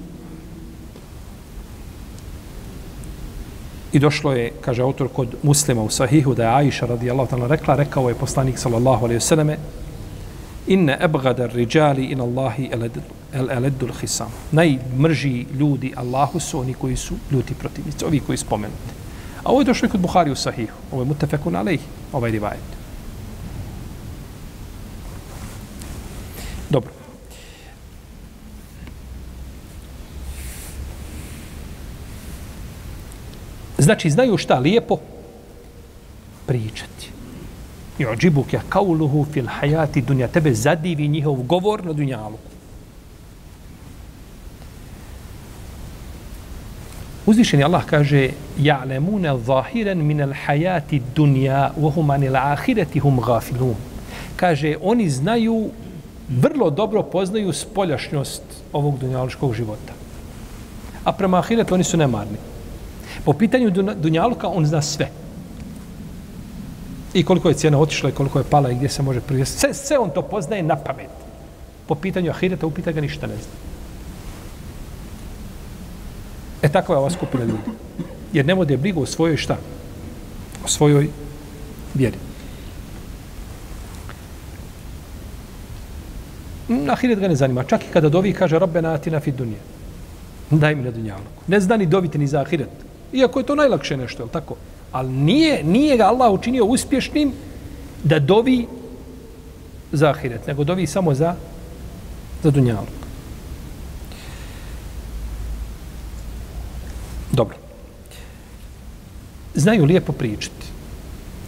[3.93, 7.75] I došlo je, kaže autor, kod muslima u sahihu da je Aisha radijallahu ta'ala rekla,
[7.75, 9.57] rekao je poslanik sallallahu alaihi vseleme,
[10.67, 12.69] inne ebgada riđali in Allahi
[13.33, 14.31] el eledul hisam.
[14.51, 18.93] Najmrži ljudi Allahu su oni koji su ljuti protivnici, ovi koji spomenuti.
[19.43, 20.77] A ovo je došlo i kod Buhari u sahihu.
[20.91, 22.81] Ovo je mutafekun alaihi, ovaj rivajet.
[26.69, 27.00] Dobro.
[33.91, 34.97] Znači, znaju šta lijepo?
[36.45, 37.09] Pričati.
[37.99, 40.27] I ođibuk je kauluhu fil hajati dunja.
[40.27, 42.37] Tebe zadivi njihov govor na dunjalu.
[47.25, 53.75] Uzvišeni Allah kaže ja'lemune zahiren min al hajati dunja uhum anil ahireti hum gafilun.
[54.35, 55.69] Kaže, oni znaju,
[56.29, 59.93] vrlo dobro poznaju spoljašnjost ovog dunjaličkog života.
[61.03, 62.50] A prema ahiretu oni su nemarni.
[63.25, 65.09] Po pitanju Dunjaluka on zna sve.
[67.13, 69.59] I koliko je cijena otišla i koliko je pala i gdje se može privesti.
[69.59, 71.09] Sve, sve on to poznaje na pamet.
[71.87, 73.53] Po pitanju Ahireta upita ga ništa ne zna.
[76.61, 77.71] E tako je ova skupina ljudi.
[78.33, 79.57] Jer ne vode brigu o svojoj šta?
[80.65, 81.09] O svojoj
[81.93, 82.17] vjeri.
[86.69, 87.63] Mm, ahiret ga ne zanima.
[87.63, 89.59] Čak i kada dovi kaže Rabbe na atina fi dunije.
[90.51, 91.43] Daj mi na dunjaluku.
[91.47, 92.90] Ne zna ni doviti ni za Ahiret.
[93.13, 94.55] Iako je to najlakše nešto, je tako?
[94.91, 97.33] Ali nije, nije ga Allah učinio uspješnim
[98.03, 98.67] da dovi
[99.91, 101.35] za ahiret, nego dovi samo za,
[102.43, 102.87] za dunjalog.
[107.31, 107.57] Dobro.
[109.55, 110.71] Znaju lijepo pričati.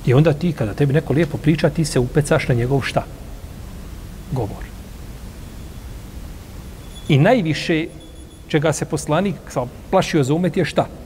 [0.06, 3.06] I onda ti, kada tebi neko lijepo priča, ti se upecaš na njegov šta?
[4.32, 4.64] Govor.
[7.08, 7.88] I najviše
[8.48, 9.36] čega se poslanik
[9.90, 10.84] plašio za umet je šta?
[10.84, 11.03] Šta?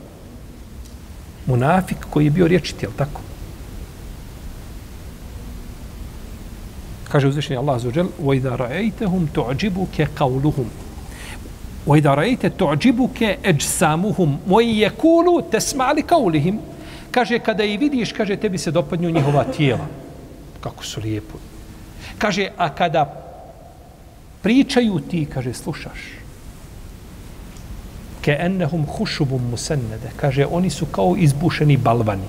[1.47, 3.21] munafik koji je bio riječiti, je tako?
[7.11, 10.65] Kaže uzvišenje Allah za džel, وَإِذَا رَأَيْتَهُمْ تُعْجِبُكَ قَوْلُهُمْ
[11.85, 16.57] وَإِذَا رَأَيْتَ تُعْجِبُكَ أَجْسَامُهُمْ وَيَكُولُ تَسْمَعَ لِكَوْلِهِمْ
[17.11, 19.85] Kaže, kada i vidiš, kaže, tebi se dopadnju njihova tijela.
[20.61, 21.37] Kako su lijepo.
[22.17, 23.05] Kaže, a kada
[24.41, 26.16] pričaju ti, kaže, slušaš
[28.28, 30.10] ke ennehum hušubum musennede.
[30.16, 32.28] Kaže, oni su kao izbušeni balvani.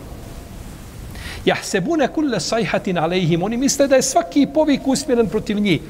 [1.46, 3.44] Jahsebune kulle sajhatin alejhim.
[3.44, 5.82] Oni misle da je svaki povik usmjeren protiv njih.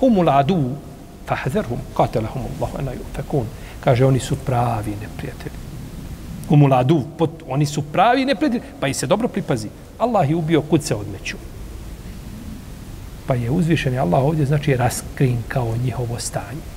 [0.00, 0.58] Humul adu,
[1.26, 3.48] fahzerhum, katelahum Allah, ena fekun.
[3.80, 5.56] Kaže, oni su pravi neprijatelji.
[6.48, 8.62] Humul adu, pot, oni su pravi neprijatelji.
[8.80, 9.68] Pa i se dobro pripazi.
[9.98, 11.36] Allah je ubio kud se odmeću.
[13.26, 16.73] Pa je uzvišen Allah ovdje, znači, raskrinkao njihovo stanje.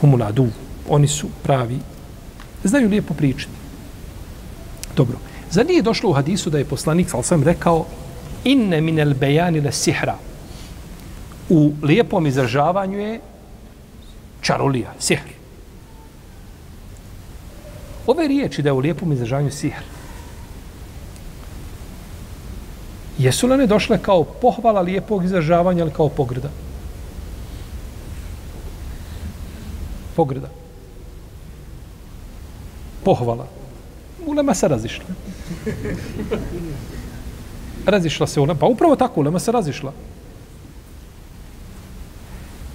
[0.00, 0.46] Humuladu.
[0.88, 1.78] Oni su pravi.
[2.64, 3.52] Znaju lijepo pričati.
[4.96, 5.18] Dobro.
[5.50, 7.86] Za nije došlo u hadisu da je poslanik, ali sam rekao,
[8.44, 10.16] inne minel bejani le sihra.
[11.48, 13.20] U lijepom izražavanju je
[14.40, 15.40] čarolija, sihr.
[18.06, 19.82] Ove riječi da je u lijepom izražavanju sihr.
[23.18, 26.48] Jesu li one došle kao pohvala lijepog izražavanja ili kao pogrda?
[30.16, 30.48] Pogreda.
[33.04, 33.46] Pohvala.
[34.26, 35.04] Ulema se razišla.
[37.86, 38.58] Razišla se ulema.
[38.60, 39.92] Pa upravo tako, ulema se razišla.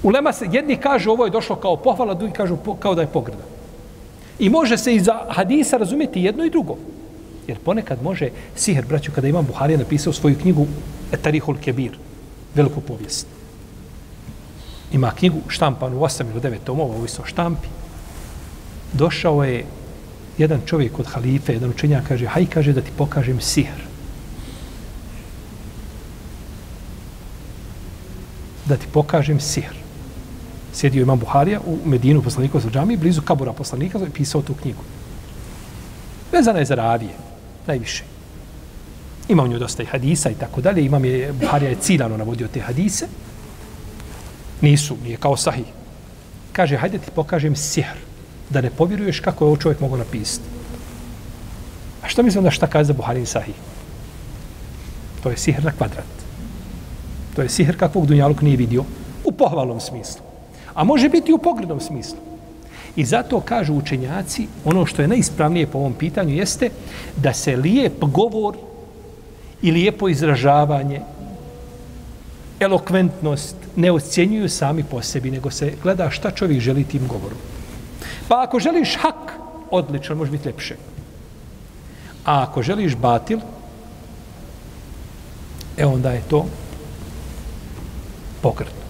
[0.03, 3.07] Ulema se, jedni kažu ovo je došlo kao pohvala, drugi kažu po, kao da je
[3.07, 3.43] pogreda.
[4.39, 6.77] I može se iz hadisa razumjeti jedno i drugo.
[7.47, 10.67] Jer ponekad može siher, braću, kada imam Buharija napisao svoju knjigu
[11.11, 11.97] Etarihul Kebir,
[12.55, 13.27] veliku povijest
[14.95, 17.67] ima knjigu štampanu 8 ili 9 tomova, ovo o štampi.
[18.93, 19.65] Došao je
[20.37, 23.83] jedan čovjek od halife, jedan učenjak, kaže, haj, kaže, da ti pokažem sihr.
[28.65, 29.75] Da ti pokažem sihr.
[30.73, 34.83] Sjedio imam Buharija u Medinu poslanika sa džami, blizu kabura poslanika, i pisao tu knjigu.
[36.31, 37.13] Vezana je za ravije,
[37.67, 38.03] najviše.
[39.29, 40.85] Ima u njoj dosta i hadisa i tako dalje.
[40.85, 43.07] Imam je, Buharija je ciljano navodio te hadise.
[44.61, 45.63] Nisu, nije kao sahi.
[46.51, 47.97] Kaže, hajde ti pokažem sihr,
[48.49, 50.45] da ne povjeruješ kako je ovo čovjek mogo napisati.
[52.03, 53.53] A što mislim da šta kaže za Buharin sahi?
[55.23, 56.15] To je sihr na kvadrat.
[57.35, 58.83] To je sihr kakvog Dunjaluk nije vidio
[59.23, 60.21] u pohvalnom smislu.
[60.73, 62.17] A može biti u pogrednom smislu.
[62.95, 66.69] I zato kažu učenjaci, ono što je najispravnije po ovom pitanju jeste
[67.15, 68.55] da se lijep govor
[69.61, 71.01] i lijepo izražavanje,
[72.59, 77.37] elokventnost ne ocjenjuju sami po sebi, nego se gleda šta čovjek želi tim govorom.
[78.27, 79.33] Pa ako želiš hak,
[79.71, 80.75] odlično, može biti lepše.
[82.25, 83.39] A ako želiš batil,
[85.77, 86.45] e onda je to
[88.41, 88.85] pokretno.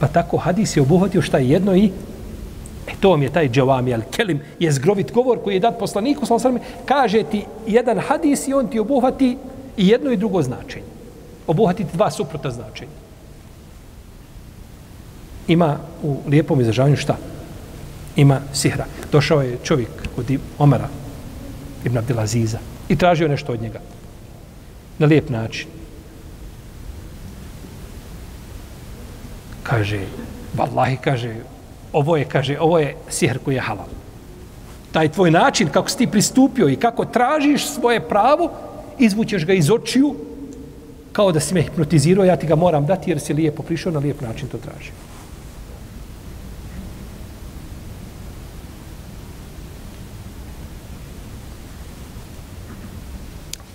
[0.00, 1.90] Pa tako hadis je obuhvatio šta je jedno i
[2.86, 6.26] e to vam je taj džavami al kelim je zgrovit govor koji je dat poslaniku
[6.26, 9.36] sallallahu kaže ti jedan hadis i on ti obuhvati
[9.76, 10.86] i jedno i drugo značenje.
[11.46, 13.03] Obuhvati dva suprotna značenja.
[15.48, 17.16] Ima u lijepom izražavanju šta?
[18.16, 18.86] Ima sihra.
[19.12, 20.26] Došao je čovjek od
[20.58, 20.88] Omara
[21.84, 23.80] ibn Abdelaziza i tražio nešto od njega.
[24.98, 25.66] Na lijep način.
[29.64, 30.04] kaže,
[30.52, 31.32] vallahi, kaže,
[31.92, 33.88] ovo je, kaže, ovo je sihr koji je halal.
[34.92, 38.50] Taj tvoj način, kako si ti pristupio i kako tražiš svoje pravo,
[38.98, 40.14] izvućeš ga iz očiju,
[41.12, 43.98] kao da si me hipnotizirao, ja ti ga moram dati jer si lijepo prišao na
[43.98, 44.92] lijep način to tražio.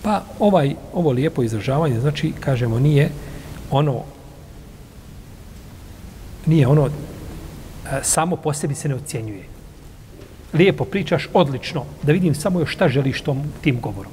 [0.09, 3.09] Pa ovaj, ovo lijepo izražavanje, znači, kažemo, nije
[3.71, 4.01] ono
[6.45, 6.89] nije ono e,
[8.03, 9.43] samo po sebi se ne ocjenjuje.
[10.53, 14.11] Lijepo pričaš, odlično, da vidim samo još šta želiš tom, tim govorom.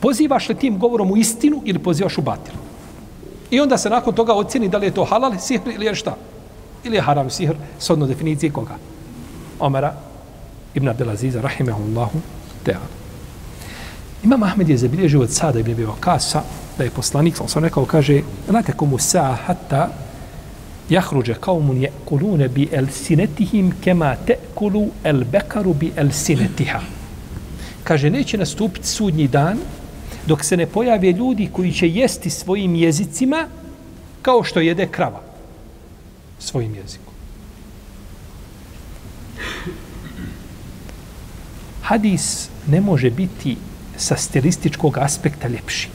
[0.00, 2.58] Pozivaš li tim govorom u istinu ili pozivaš u batilu?
[3.50, 6.16] I onda se nakon toga ocjeni da li je to halal sihr ili je šta?
[6.84, 8.76] Ili je haram sihr, sodno definicije koga?
[9.60, 9.94] Omara
[10.74, 12.18] ibn Abdelaziza, rahimahullahu,
[12.64, 13.05] teala.
[14.24, 16.42] Imam Ahmed je zabilježio od sada ibn Abi Kasa,
[16.78, 19.88] da je poslanik, sam rekao, kaže, znate komu sa hatta
[20.88, 26.80] jahruđe kaumun je kulune bi el sinetihim kema te kulu el bekaru bi el sinetiha.
[27.84, 29.58] Kaže, neće nastupiti sudnji dan
[30.26, 33.46] dok se ne pojave ljudi koji će jesti svojim jezicima
[34.22, 35.20] kao što jede krava
[36.38, 37.12] svojim jezikom.
[41.82, 43.56] Hadis ne može biti
[43.96, 45.88] sa stilističkog aspekta ljepši.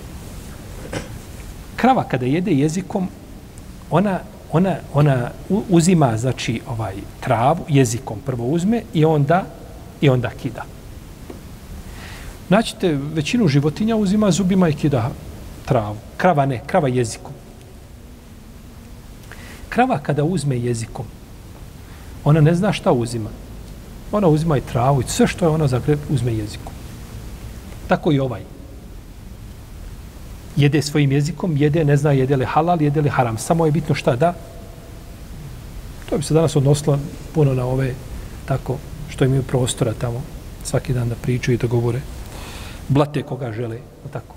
[1.75, 3.07] Krava kada jede jezikom,
[3.89, 4.19] ona
[4.51, 5.31] ona, ona
[5.69, 9.45] uzima znači ovaj travu jezikom prvo uzme i onda
[10.01, 10.65] i onda kida.
[12.49, 15.11] Naćite većinu životinja uzima zubima i kida
[15.65, 15.95] travu.
[16.17, 17.33] Krava ne, krava jezikom.
[19.69, 21.05] Krava kada uzme jezikom,
[22.23, 23.29] ona ne zna šta uzima.
[24.11, 26.73] Ona uzima i travu i sve što je ona zagreb uzme jezikom.
[27.91, 28.41] Tako i ovaj
[30.55, 33.37] jede svojim jezikom, jede, ne zna jede li halal, jede li haram.
[33.37, 34.33] Samo je bitno šta da.
[36.09, 36.99] To bi se danas odnosilo
[37.33, 37.93] puno na ove,
[38.45, 38.77] tako,
[39.09, 40.21] što imaju prostora tamo,
[40.63, 42.01] svaki dan da pričaju i da govore.
[42.87, 43.79] Blate koga žele,
[44.13, 44.35] tako.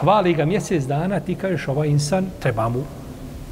[0.00, 2.84] Hvali ga mjesec dana, ti kažeš ovaj insan, treba mu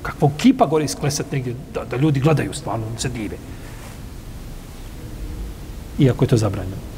[0.02, 3.36] kakvo kipa gore isklesat negdje, da, da ljudi gledaju stvarno, se dive.
[5.98, 6.89] Iako je to zabranjeno.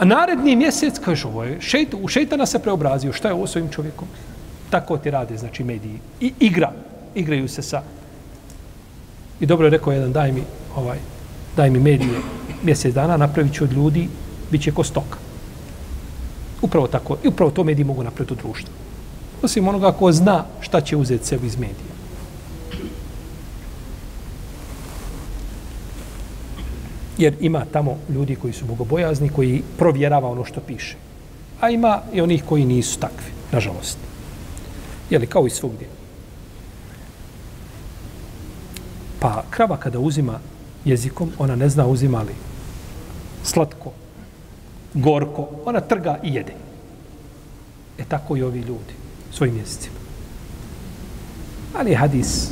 [0.00, 3.56] A naredni mjesec, kaže, ovo je, šeit, u šeitana se preobrazio, šta je ovo s
[3.56, 4.08] ovim čovjekom?
[4.70, 5.98] Tako ti rade, znači, mediji.
[6.20, 6.72] I igra,
[7.14, 7.82] igraju se sa...
[9.40, 10.42] I dobro je rekao jedan, daj mi,
[10.76, 10.98] ovaj,
[11.56, 12.20] daj mi medije
[12.62, 14.08] mjesec dana, napravit ću od ljudi,
[14.50, 15.18] bit će ko stoka.
[16.62, 18.72] Upravo tako, i upravo to mediji mogu napraviti u društvu.
[19.42, 21.99] Osim onoga ko zna šta će uzeti sebi iz medija.
[27.20, 30.96] Jer ima tamo ljudi koji su bogobojazni, koji provjerava ono što piše.
[31.60, 33.98] A ima i onih koji nisu takvi, nažalost.
[35.10, 35.88] Jeli, kao i svugdje.
[39.20, 40.40] Pa krava kada uzima
[40.84, 42.34] jezikom, ona ne zna uzima li
[43.44, 43.92] slatko,
[44.94, 46.54] gorko, ona trga i jede.
[47.98, 48.94] E tako i ovi ljudi
[49.32, 49.96] svojim jezicima.
[51.78, 52.50] Ali je hadis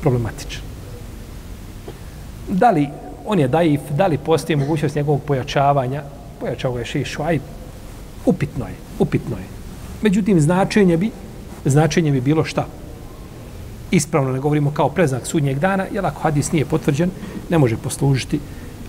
[0.00, 0.62] problematičan.
[2.48, 2.88] Da li
[3.24, 6.02] on je daif, da li postoji mogućnost njegovog pojačavanja,
[6.40, 7.42] pojačao je šeš švajb,
[8.26, 9.44] upitno je, upitno je.
[10.02, 11.10] Međutim, značenje bi,
[11.64, 12.66] značenje bi bilo šta?
[13.90, 17.10] Ispravno ne govorimo kao preznak sudnjeg dana, jer ako hadis nije potvrđen,
[17.50, 18.40] ne može poslužiti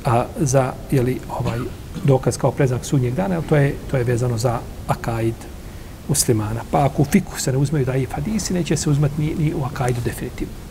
[0.06, 1.60] a, za jeli, ovaj
[2.04, 5.36] dokaz kao preznak sudnjeg dana, to je, to je vezano za akaid
[6.08, 6.62] muslimana.
[6.72, 9.64] Pa ako u fiku se ne uzmeju daif hadisi, neće se uzmati ni, ni u
[9.64, 10.65] akaidu definitivno.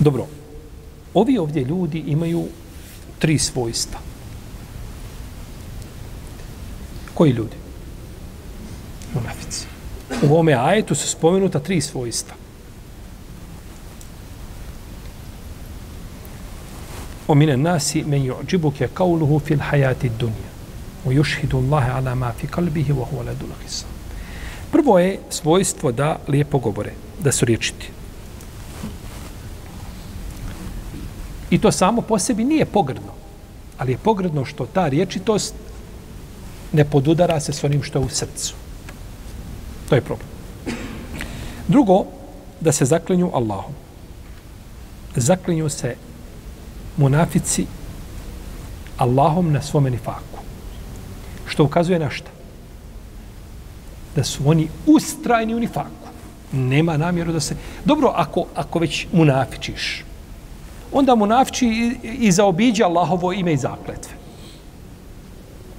[0.00, 0.26] Dobro,
[1.14, 2.44] ovi ovdje ljudi imaju
[3.18, 3.98] tri svojstva.
[7.14, 7.56] Koji ljudi?
[9.14, 9.66] Munafici.
[10.22, 12.34] U ovome ajetu su spomenuta tri svojstva.
[17.28, 20.50] O mine nasi men ju'đibuke kauluhu fil hajati dunja.
[21.04, 23.86] U jušhidu Allahe ala ma fi kalbihi wa huwa ladul hisa.
[24.72, 27.99] Prvo je svojstvo da lijepo govore, da su riječiti.
[31.50, 33.12] I to samo po sebi nije pogrdno.
[33.78, 35.54] Ali je pogrdno što ta riječitost
[36.72, 38.54] ne podudara se s onim što je u srcu.
[39.88, 40.28] To je problem.
[41.68, 42.04] Drugo,
[42.60, 43.72] da se zaklinju Allahom.
[45.16, 45.96] Zaklinju se
[46.96, 47.66] munafici
[48.96, 50.38] Allahom na svome nifaku.
[51.46, 52.30] Što ukazuje na šta?
[54.16, 56.10] Da su oni ustrajni u nifaku.
[56.52, 57.56] Nema namjeru da se...
[57.84, 60.04] Dobro, ako, ako već munafičiš,
[60.92, 64.12] onda munafiči i, i zaobiđa Allahovo ime i zakletve.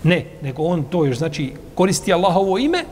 [0.03, 2.83] Ne, nego on to još znači koristi Allahovo ime,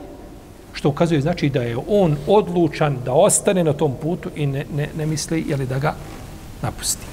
[0.72, 4.88] što ukazuje znači da je on odlučan da ostane na tom putu i ne, ne,
[4.98, 5.94] ne misli jeli da ga
[6.62, 7.06] napusti.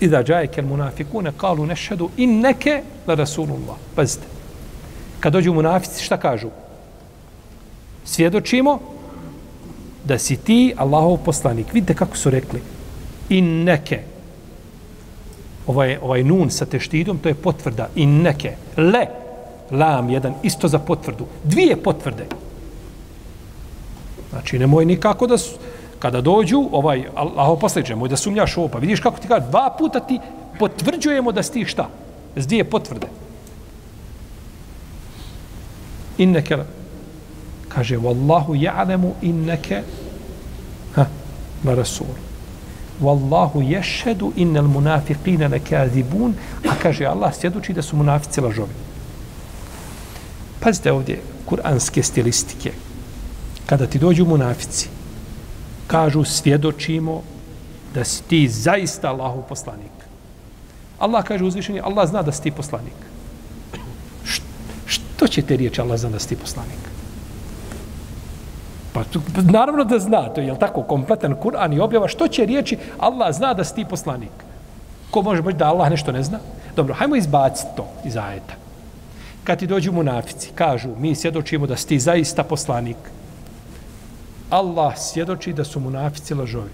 [0.00, 3.76] I da džaje kel munafikune kalu nešhedu inneke la rasulullah.
[3.94, 4.26] Pazite.
[5.20, 6.48] Kad dođu munafici, šta kažu?
[8.04, 8.78] Svjedočimo
[10.04, 11.72] da si ti Allahov poslanik.
[11.72, 12.60] Vidite kako su rekli.
[13.30, 14.00] Inneke.
[15.66, 17.88] Ovaj, ovaj nun sa teštidom, to je potvrda.
[17.94, 18.56] Inneke.
[18.76, 19.06] Le.
[19.70, 21.26] Lam jedan, isto za potvrdu.
[21.44, 22.26] Dvije potvrde.
[24.30, 25.54] Znači, nemoj nikako da su,
[25.98, 29.74] kada dođu, ovaj, Allaho posljedđe, moj da sumnjaš ovo, pa vidiš kako ti kaže, dva
[29.78, 30.18] puta ti
[30.58, 31.88] potvrđujemo da sti šta?
[32.36, 33.06] S dvije potvrde.
[36.18, 36.58] Inneke,
[37.68, 39.82] kaže, Wallahu ja'lemu inneke,
[40.94, 41.06] ha,
[41.62, 42.29] na rasulu.
[43.00, 46.34] Wallahu ješhedu innel munafiqine lekazibun,
[46.68, 48.74] a kaže, Allah svjedoči da su munafici lažovi.
[50.60, 52.72] Pazite ovdje, kuranske stilistike.
[53.66, 54.88] Kada ti dođu munafici,
[55.86, 57.22] kažu svjedočimo
[57.94, 59.90] da si ti zaista Allahov poslanik.
[60.98, 63.00] Allah kaže uzvišeni, Allah zna da si ti poslanik.
[64.86, 66.89] Što će te riječi Allah zna da si ti poslanik?
[68.92, 72.78] Pa tu, naravno da zna, to je tako kompletan Kur'an i objava, što će riječi
[72.98, 74.32] Allah zna da si ti poslanik?
[75.10, 76.38] Ko može biti da Allah nešto ne zna?
[76.76, 78.54] Dobro, hajmo izbaciti to iz ajeta.
[79.44, 82.96] Kad ti dođu munafici, kažu, mi svjedočimo da si ti zaista poslanik,
[84.50, 86.70] Allah svjedoči da su munafici lažovi.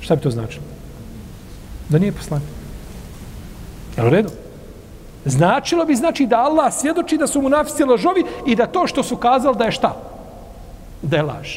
[0.00, 0.64] Šta bi to značilo?
[1.88, 2.48] Da nije poslanik.
[3.96, 4.30] Jel u redu?
[5.24, 9.16] Značilo bi znači da Allah svjedoči da su munafici lažovi i da to što su
[9.16, 9.96] kazali da je šta?
[11.02, 11.56] Da je laž.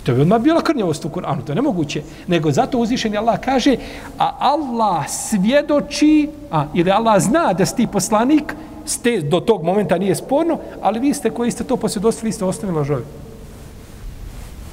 [0.00, 2.02] I to bi odmah bila krnjavost u Kur'anu, to je nemoguće.
[2.26, 3.76] Nego zato uzvišeni Allah kaže,
[4.18, 8.54] a Allah svjedoči, a, ili Allah zna da si ti poslanik,
[8.84, 12.78] ste, do tog momenta nije sporno, ali vi ste koji ste to posvjedostili, ste ostavili
[12.78, 13.04] lažovi.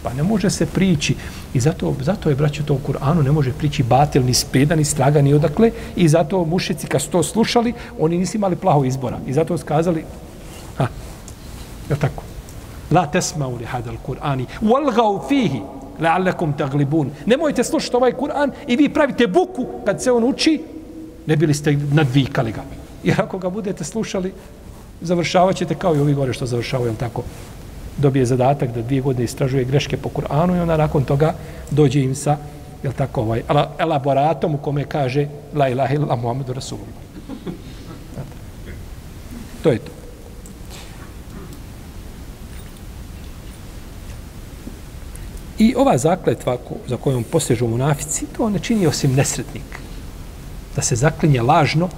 [0.03, 1.15] Pa ne može se prići.
[1.53, 4.85] I zato, zato je, braćo, to u Kur'anu ne može prići batil, ni speda, ni
[4.85, 5.71] straga, ni odakle.
[5.95, 9.19] I zato mušici, kad su to slušali, oni nisu imali plaho izbora.
[9.27, 10.03] I zato skazali,
[10.77, 10.87] ha,
[11.89, 12.23] je tako?
[12.91, 15.61] La tesma'u li hadal Kur'ani, walgau fihi,
[15.99, 17.11] la'allakum taglibun.
[17.25, 20.61] Nemojte slušati ovaj Kur'an i vi pravite buku kad se on uči,
[21.25, 22.63] ne bili ste nadvikali ga.
[23.03, 24.33] Jer ako ga budete slušali,
[25.01, 27.23] završavat ćete kao i ovi gore što završavaju, je tako?
[27.97, 31.33] dobije zadatak da dvije godine istražuje greške po Kur'anu i onda nakon toga
[31.71, 32.38] dođe im sa
[32.83, 33.41] jel tako, ovaj,
[33.79, 36.93] elaboratom u kome kaže la ilaha illa Muhammedu Rasulullah.
[39.63, 39.96] To je to.
[45.60, 49.80] I ova zakletva za kojom posežu munafici, to ne čini osim nesretnik.
[50.76, 51.89] Da se zaklinje lažno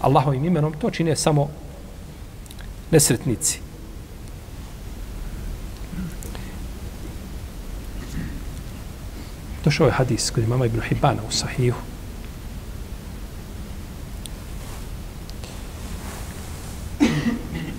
[0.00, 1.48] Allahovim imenom, to čine samo
[2.90, 3.60] nesretnici.
[9.64, 11.80] Došao je hadis kod imama Ibn Hibana u Sahihu.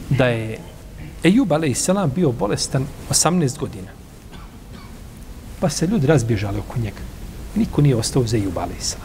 [0.10, 0.60] Da je
[1.24, 1.90] Ejub a.s.
[2.16, 3.99] bio bolestan 18 godina.
[5.60, 7.02] Pa se ljudi razbježali oko njega.
[7.56, 8.96] Niko nije ostao za Ejub a.s.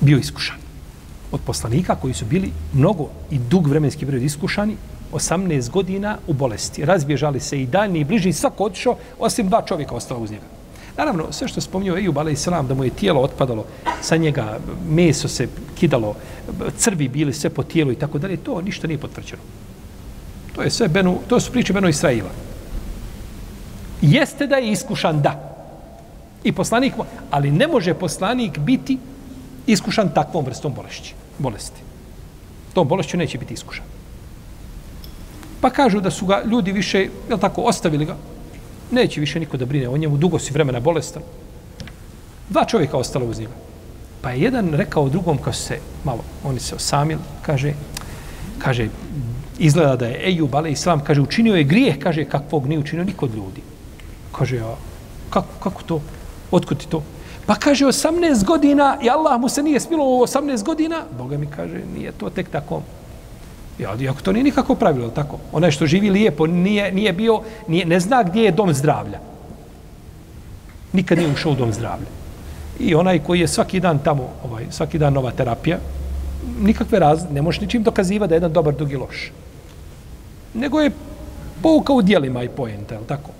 [0.00, 0.56] Bio iskušan
[1.32, 4.76] od poslanika koji su bili mnogo i dug vremenski period iskušani
[5.12, 6.84] 18 godina u bolesti.
[6.84, 10.44] Razbježali se i daljni i bliži, svako otišao, osim dva čovjeka ostalo uz njega.
[10.96, 12.48] Naravno, sve što spominio Ejub a.s.
[12.68, 13.64] da mu je tijelo otpadalo
[14.00, 14.58] sa njega,
[14.88, 16.14] meso se kidalo,
[16.76, 19.42] crvi bili sve po tijelu i tako dalje, to ništa nije potvrđeno.
[20.56, 22.30] To je sve Benu, to su priče Benu Israila.
[24.00, 25.56] Jeste da je iskušan, da.
[26.44, 26.92] I poslanik,
[27.30, 28.98] ali ne može poslanik biti
[29.66, 31.14] iskušan takvom vrstom bolesti.
[31.38, 31.80] bolesti.
[32.72, 33.84] Tom bolešću neće biti iskušan.
[35.60, 38.16] Pa kažu da su ga ljudi više, jel tako, ostavili ga.
[38.90, 41.22] Neće više niko da brine o njemu, dugo si vremena bolestan.
[42.48, 43.52] Dva čovjeka ostalo uz njega.
[44.22, 47.74] Pa je jedan rekao drugom, kao se malo, oni se osamili, kaže,
[48.58, 48.88] kaže,
[49.58, 53.34] izgleda da je Ejub, ale Islam, kaže, učinio je grijeh, kaže, kakvog nije učinio nikod
[53.34, 53.62] ljudi.
[54.32, 54.74] Kaže, a
[55.30, 56.00] kako, kako to?
[56.50, 57.02] Otkud ti to?
[57.46, 61.04] Pa kaže, 18 godina i Allah mu se nije smilo u 18 godina.
[61.18, 62.82] Boga mi kaže, nije to tek tako.
[63.78, 65.38] Ja, iako to nije nikako pravilo, tako?
[65.52, 69.20] Onaj što živi lijepo, nije, nije bio, nije, ne zna gdje je dom zdravlja.
[70.92, 72.06] Nikad nije ušao u dom zdravlja.
[72.78, 75.78] I onaj koji je svaki dan tamo, ovaj, svaki dan nova terapija,
[76.60, 79.32] nikakve raz, ne možeš ničim dokazivati da je jedan dobar, drugi loš.
[80.56, 80.90] Nego je
[81.62, 83.30] pouka u dijelima i poenta, je tako?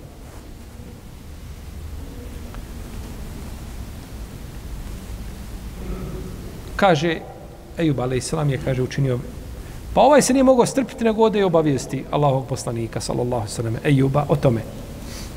[6.75, 7.19] Kaže,
[7.77, 8.33] Ejub a.s.
[8.33, 9.19] je, kaže, učinio
[9.97, 14.25] Pa ovaj se nije mogao strpiti nego ode i obavijesti Allahog poslanika, sallallahu sallam, Ejuba,
[14.29, 14.61] o tome.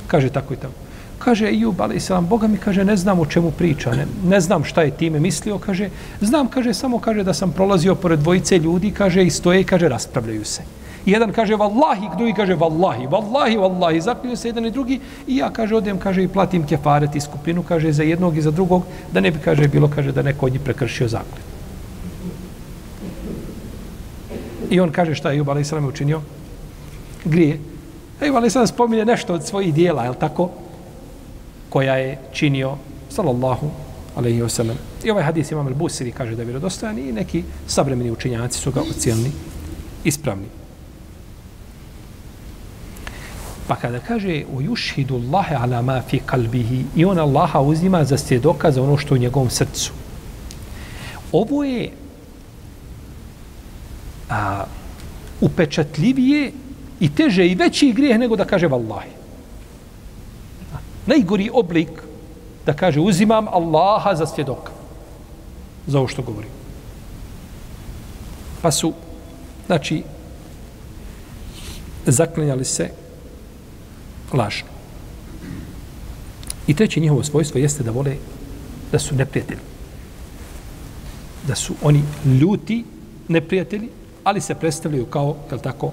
[0.07, 0.74] Kaže tako i tako.
[1.18, 4.64] Kaže Ejub, ali islam, Boga mi kaže, ne znam o čemu priča, ne, ne znam
[4.64, 5.89] šta je time mislio, kaže,
[6.20, 9.89] znam, kaže, samo kaže da sam prolazio pored dvojice ljudi, kaže, i stoje i kaže,
[9.89, 10.62] raspravljaju se.
[11.07, 15.36] I jedan kaže, vallahi, drugi kaže, vallahi, vallahi, vallahi, zakljuju se jedan i drugi, i
[15.36, 18.82] ja, kaže, odem, kaže, i platim kefaret i skupinu, kaže, za jednog i za drugog,
[19.12, 21.51] da ne bi, kaže, bilo, kaže, da neko od njih prekršio zakljuju.
[24.70, 25.72] I on kaže šta je Ejub a.s.
[25.72, 26.20] učinio?
[27.24, 27.59] Grije.
[28.20, 28.68] Ejub a.s.
[28.68, 30.51] spominje nešto od svojih dijela, je tako?
[31.70, 32.76] Koja je činio,
[33.09, 33.70] sallallahu
[34.16, 34.74] alaihi wasallam.
[35.05, 38.80] I ovaj hadis imam al-Busiri kaže da je vjerodostojan i neki savremeni učinjaci su ga
[38.80, 39.30] ocijelni
[40.05, 40.59] ispravni.
[43.71, 48.18] Pa kada kaže u yushhidu Allahe ala ma fi kalbihi i on Allaha uzima za
[48.18, 49.93] svjedoka za ono što u njegovom srcu.
[51.33, 51.91] Ovo je
[54.31, 54.64] a,
[55.41, 56.53] upečatljivije
[57.01, 59.11] i teže i veći grijeh nego da kaže vallahi.
[61.07, 62.03] Najgori oblik
[62.66, 64.73] da kaže uzimam Allaha za svjedoka.
[65.87, 66.49] Za ovo što govori.
[68.62, 68.93] Pa su,
[69.66, 70.03] znači,
[72.07, 72.99] zaklinjali se
[74.37, 74.68] lažno.
[76.66, 78.16] I treće njihovo svojstvo jeste da vole
[78.93, 79.61] da su neprijatelji.
[81.47, 82.03] Da su oni
[82.41, 82.85] ljuti
[83.28, 83.89] neprijatelji
[84.24, 85.93] ali se predstavljaju kao, je tako,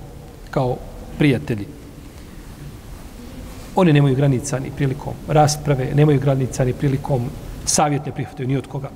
[0.49, 0.77] kao
[1.17, 1.65] prijatelji.
[3.75, 7.29] Oni nemaju granica ni prilikom rasprave, nemaju granica ni prilikom
[7.65, 8.89] savjet ne prihvataju ni od koga.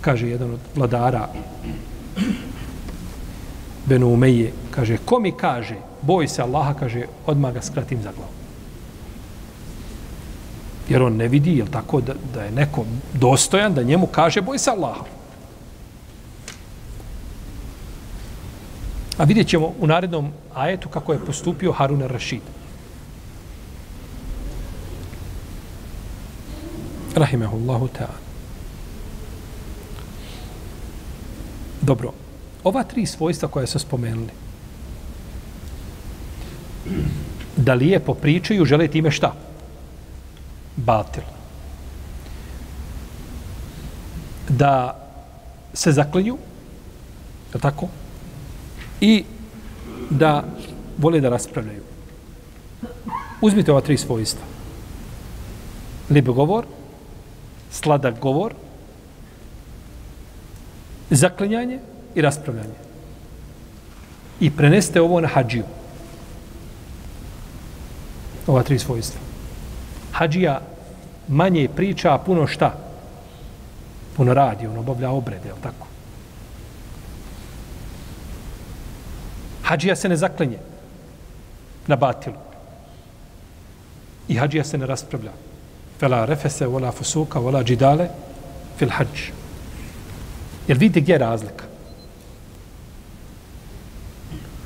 [0.00, 1.28] Kaže jedan od vladara
[3.86, 8.32] Benu Umeje, kaže, ko mi kaže, boj se Allaha, kaže, odmah ga skratim za glavu.
[10.88, 12.84] Jer on ne vidi, jel tako, da, da je neko
[13.14, 15.04] dostojan, da njemu kaže, boj se Allaha.
[19.18, 22.42] A vidjet ćemo u narednom ajetu kako je postupio Harun Rashid.
[27.14, 28.18] Rahimehullahu ta'ala.
[31.80, 32.12] Dobro.
[32.64, 34.30] Ova tri svojstva koja su spomenuli,
[37.56, 39.32] da lijepo pričaju, žele time šta?
[40.76, 41.22] Batil.
[44.48, 44.96] Da
[45.74, 46.38] se zaklinju,
[47.54, 47.88] je tako?
[49.00, 49.24] i
[50.10, 50.44] da
[50.98, 51.82] vole da raspravljaju.
[53.40, 54.44] Uzmite ova tri svojstva.
[56.10, 56.66] Lib govor,
[57.70, 58.54] sladak govor,
[61.10, 61.78] zaklinjanje
[62.14, 62.76] i raspravljanje.
[64.40, 65.64] I preneste ovo na hađiju.
[68.50, 69.20] Ova tri svojstva.
[70.12, 70.60] Hadžija
[71.28, 72.72] manje priča, a puno šta?
[74.16, 75.86] Puno radi, on obavlja obrede, je tako?
[79.62, 80.58] Hadžija se ne zaklenje
[81.86, 82.34] na batilu.
[84.28, 85.30] I hadžija se ne raspravlja.
[86.00, 88.08] Fela refese, vola fusuka, vola džidale,
[88.78, 89.30] fil hađ.
[90.66, 91.64] Jel vidite gdje je razlika?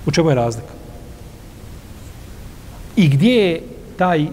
[0.07, 0.73] U čemu je razlika?
[2.97, 4.28] I gdje je taj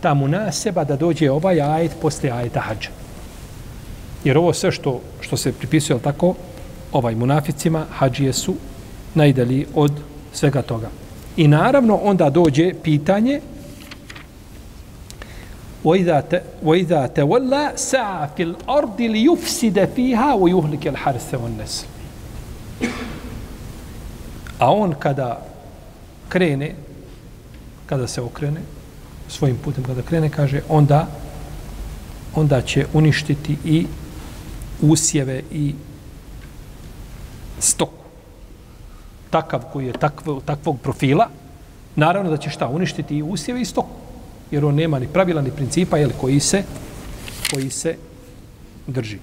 [0.00, 2.88] ta munaseba da dođe ovaj ajet posle ajeta hađa?
[4.24, 6.34] Jer ovo sve što, što se pripisuje, tako,
[6.92, 8.54] ovaj munaficima, hađije su
[9.14, 9.92] najdalji od
[10.32, 10.88] svega toga.
[11.36, 13.40] I naravno onda dođe pitanje
[15.84, 21.86] وَإِذَا تَوَلَّا سَعَ فِي الْأَرْضِ لِيُفْسِدَ فِيهَا وَيُهْلِكَ الْحَرْثَ وَالنَّسْلِ
[24.58, 25.40] A on kada
[26.28, 26.74] krene,
[27.86, 28.60] kada se okrene,
[29.35, 31.07] svojim putem kada krene, kaže, onda
[32.35, 33.85] onda će uništiti i
[34.81, 35.73] usjeve i
[37.59, 38.05] stoku.
[39.29, 41.29] Takav koji je takvo, takvog profila,
[41.95, 42.67] naravno da će šta?
[42.67, 43.95] Uništiti i usjeve i stoku.
[44.51, 46.63] Jer on nema ni pravila ni principa jel, koji se
[47.53, 47.95] koji se
[48.87, 49.19] drži.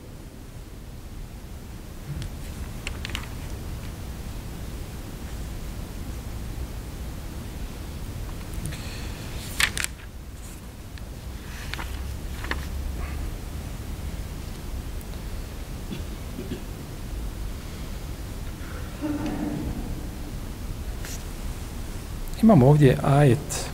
[22.42, 23.70] Imamo ovdje ajet,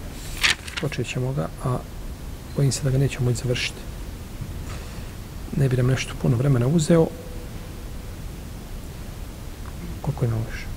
[0.81, 1.79] počet ćemo ga, a
[2.57, 3.79] bojim se da ga nećemo moći završiti.
[5.57, 7.07] Ne bi nam nešto puno vremena uzeo.
[10.03, 10.69] Koliko je nalož?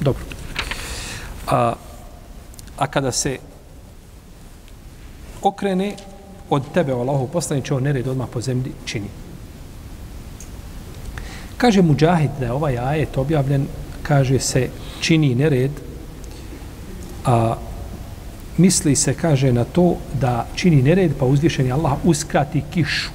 [0.00, 0.24] Dobro.
[1.46, 1.72] A,
[2.76, 3.38] a kada se
[5.42, 5.96] okrene
[6.50, 9.21] od tebe, Allahu poslaniče, on nered odmah po zemlji čini.
[11.62, 13.66] Kaže Mujahid da je ovaj ajet objavljen,
[14.02, 14.68] kaže se
[15.00, 15.70] čini nered,
[17.24, 17.54] a
[18.58, 23.10] misli se, kaže, na to da čini nered, pa uzvišeni Allah uskrati kišu.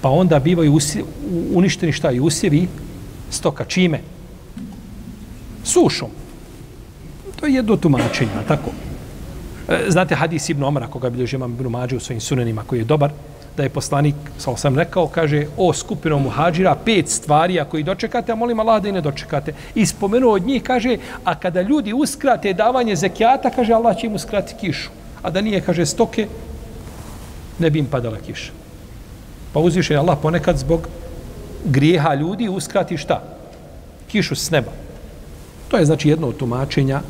[0.00, 1.04] Pa onda bivaju usje,
[1.54, 2.68] uništeni šta i usjevi
[3.30, 3.64] stoka.
[3.64, 4.00] Čime?
[5.64, 6.10] Sušom.
[7.40, 8.70] To je jedno tumačenje, tako.
[9.68, 12.84] E, znate hadis Ibn Omara, koga bilježi imam Ibn Mađe u svojim sunenima, koji je
[12.84, 13.10] dobar,
[13.56, 18.32] da je poslanik, sa sam rekao, kaže, o skupinom muhađira, pet stvari ako i dočekate,
[18.32, 19.54] a molim Allah da i ne dočekate.
[19.74, 24.14] I spomenuo od njih, kaže, a kada ljudi uskrate davanje zekijata, kaže, Allah će im
[24.14, 24.90] uskrati kišu.
[25.22, 26.28] A da nije, kaže, stoke,
[27.58, 28.52] ne bi im padala kiša.
[29.52, 30.88] Pa uzviše Allah ponekad zbog
[31.64, 33.22] grijeha ljudi uskrati šta?
[34.08, 34.72] Kišu s neba.
[35.68, 37.00] To je znači jedno od tumačenja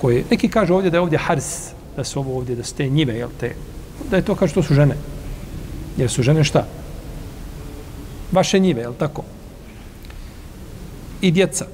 [0.00, 2.88] koje, neki kažu ovdje da je ovdje hars, da su ovo ovdje, da su te
[2.88, 3.54] njive, jel te,
[4.10, 4.94] da je to, kaže, to su žene.
[5.96, 6.66] Jer su žene šta?
[8.32, 9.22] Vaše njive, je li tako?
[11.20, 11.66] I djeca.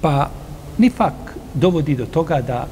[0.00, 0.30] Pa
[0.78, 1.14] nifak
[1.54, 2.66] dovodi do toga da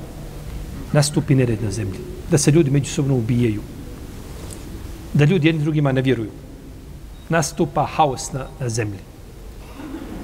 [0.93, 1.99] nastupi nered na zemlji.
[2.31, 3.63] Da se ljudi međusobno ubijaju.
[5.15, 6.31] Da ljudi jedni drugima ne vjeruju.
[7.29, 8.99] Nastupa haos na, na zemlji.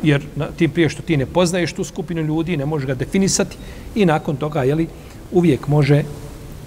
[0.02, 3.56] Jer na, tim prije što ti ne poznaješ tu skupinu ljudi, ne možeš ga definisati
[3.94, 4.88] i nakon toga, jeli,
[5.32, 6.02] uvijek može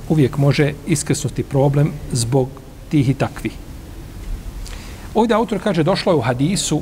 [0.10, 2.50] uvijek može iskrsnuti problem zbog
[2.90, 3.54] tih i takvih.
[5.14, 6.82] Ovdje autor kaže, došlo je u hadisu,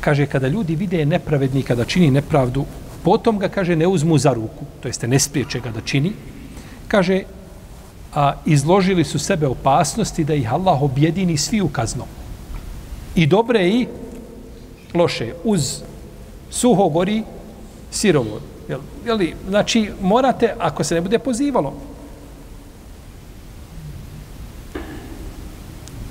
[0.00, 2.64] kaže, kada ljudi vide nepravednika da čini nepravdu,
[3.04, 6.12] potom ga, kaže, ne uzmu za ruku, to jeste ne spriječe ga da čini,
[6.88, 7.22] kaže,
[8.14, 12.08] a izložili su sebe opasnosti da ih Allah objedini svi u kaznom.
[13.14, 13.86] I dobre i
[14.94, 15.34] loše.
[15.44, 15.82] Uz
[16.50, 17.22] suho gori
[17.90, 18.40] sirovo.
[18.70, 19.18] Jel, jel,
[19.48, 21.74] znači, morate, ako se ne bude pozivalo,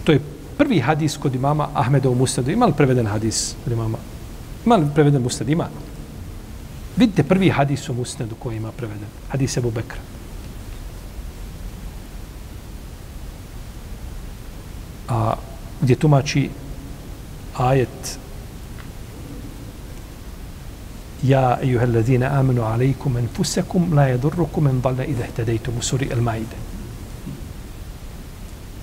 [0.03, 0.19] to je
[0.57, 2.51] prvi hadis kod imama Ahmeda u Musnadu.
[2.51, 3.97] Ima li preveden hadis kod imama?
[4.65, 5.49] Ima li preveden Musnad?
[5.49, 5.69] Ima.
[6.97, 9.07] Vidite prvi hadis u Musnadu koji ima preveden.
[9.29, 9.99] Hadis Ebu Bekra.
[15.07, 15.33] A
[15.81, 16.49] gdje tumači
[17.57, 18.19] ajet
[21.23, 26.55] Ja, أيها الذين amanu عليكم أنفسكم la يضركم من ضل idha اهتديتم سوري المائدة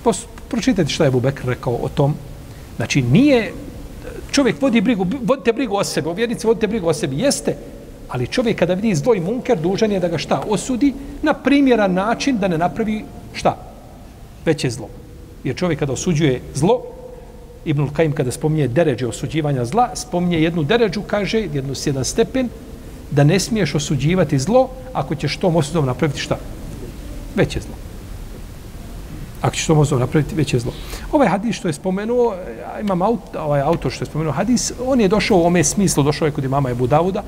[0.05, 0.27] Maide.
[0.49, 2.15] Pročitajte šta je Abu Bekr rekao o tom.
[2.77, 3.53] Znači, nije,
[4.31, 7.57] čovjek vodi brigu, vodite brigu o sebi, vjernici vodite brigu o sebi, jeste,
[8.09, 12.39] ali čovjek kada vidi zdvoj munker, dužan je da ga šta osudi na primjeran način
[12.39, 13.57] da ne napravi šta?
[14.45, 14.89] Veće zlo.
[15.45, 16.83] Jer čovjek kada osuđuje zlo,
[17.67, 22.49] Ibn Kajim kada spominje deređe osuđivanja zla, spominje jednu deređu, kaže, jednu jedan stepen,
[23.11, 26.39] da ne smiješ osuđivati zlo ako ćeš tom osudom napraviti šta?
[27.35, 27.75] Veće zlo.
[29.43, 30.73] Ako ćeš tom osudom napraviti veće zlo.
[31.13, 32.35] Ovaj hadis što je spomenuo,
[32.81, 36.27] imam aut, ovaj autor što je spomenuo hadis, on je došao u ome smislu, došao
[36.27, 37.23] je kod imama Ebu Davuda,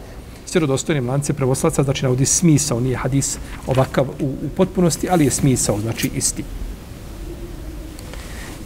[0.46, 5.80] svjerodostojnim lance prevoslaca, znači navodi smisao, nije hadis ovakav u, u potpunosti, ali je smisao,
[5.80, 6.44] znači isti.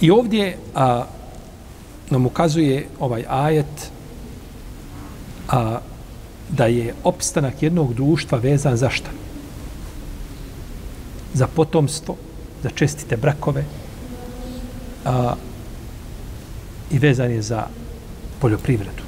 [0.01, 1.05] I ovdje, a,
[2.13, 3.91] nam ukazuje ovaj ajet
[5.49, 5.79] a,
[6.49, 9.11] da je opstanak jednog društva vezan za šta?
[11.35, 12.17] Za potomstvo,
[12.63, 13.65] za čestite brakove
[15.05, 15.35] a,
[16.91, 17.67] i vezan je za
[18.41, 19.03] poljoprivredu.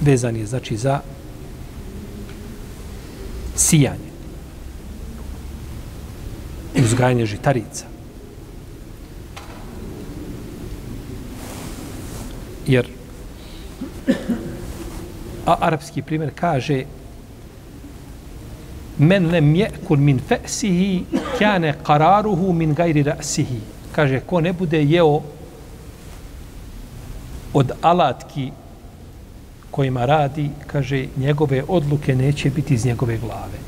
[0.00, 1.00] Vezan je znači za
[3.56, 4.12] sijanje
[6.74, 7.91] i uzgajanje žitarica.
[12.66, 12.86] Jer
[15.46, 16.84] A arapski primjer kaže
[18.98, 21.04] men lem jekul min fe'sihi
[21.38, 23.58] kjane qararuhu min gajri ra'sihi.
[23.92, 25.20] Kaže, ko ne bude jeo
[27.54, 28.50] od alatki
[29.70, 33.58] kojima radi, kaže, njegove odluke neće biti iz njegove glave.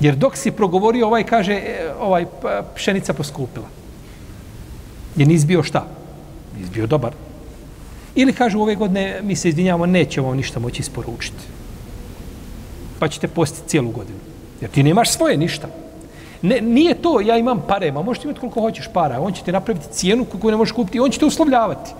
[0.00, 2.26] Jer dok si progovorio, ovaj kaže, e, ovaj
[2.76, 3.68] pšenica poskupila.
[5.16, 5.86] Je nis bio šta?
[6.58, 7.12] Nis bio dobar.
[8.14, 11.44] Ili kažu ove godine, mi se izvinjavamo, nećemo ništa moći isporučiti.
[12.98, 14.18] Pa ćete postiti cijelu godinu.
[14.60, 15.68] Jer ti nemaš svoje ništa.
[16.42, 19.52] Ne, nije to, ja imam pare, ma možeš imati koliko hoćeš para, on će ti
[19.52, 21.90] napraviti cijenu koju ne možeš kupiti, on će te uslovljavati.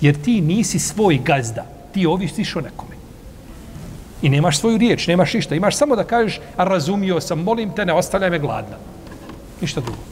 [0.00, 2.96] Jer ti nisi svoj gazda, ti ovisiš o nekome.
[4.22, 7.86] I nemaš svoju riječ, nemaš ništa, imaš samo da kažeš, a razumio sam, molim te,
[7.86, 8.76] ne ostavljaj me gladna.
[9.60, 10.11] Ništa drugo.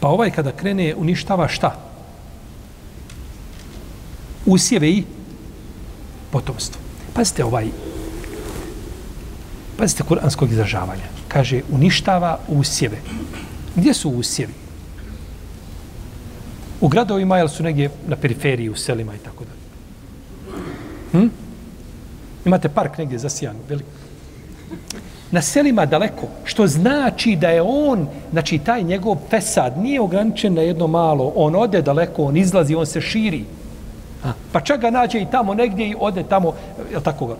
[0.00, 1.76] Pa ovaj kada krene uništava šta?
[4.46, 5.04] Usjeve i
[6.30, 6.80] potomstvo.
[7.14, 7.68] Pazite ovaj,
[9.76, 11.08] pazite kuranskog izražavanja.
[11.28, 12.96] Kaže, uništava usjeve.
[13.76, 14.52] Gdje su usjevi?
[16.80, 19.60] U gradovima, jel su negdje na periferiji, u selima i tako dalje.
[21.12, 21.28] Hm?
[22.44, 23.90] Imate park negdje zasijan, veliko
[25.30, 30.62] na selima daleko, što znači da je on, znači taj njegov fesad nije ograničen na
[30.62, 33.44] jedno malo, on ode daleko, on izlazi, on se širi.
[34.24, 36.54] A, pa čak ga nađe i tamo negdje i ode tamo,
[36.92, 37.36] je tako ga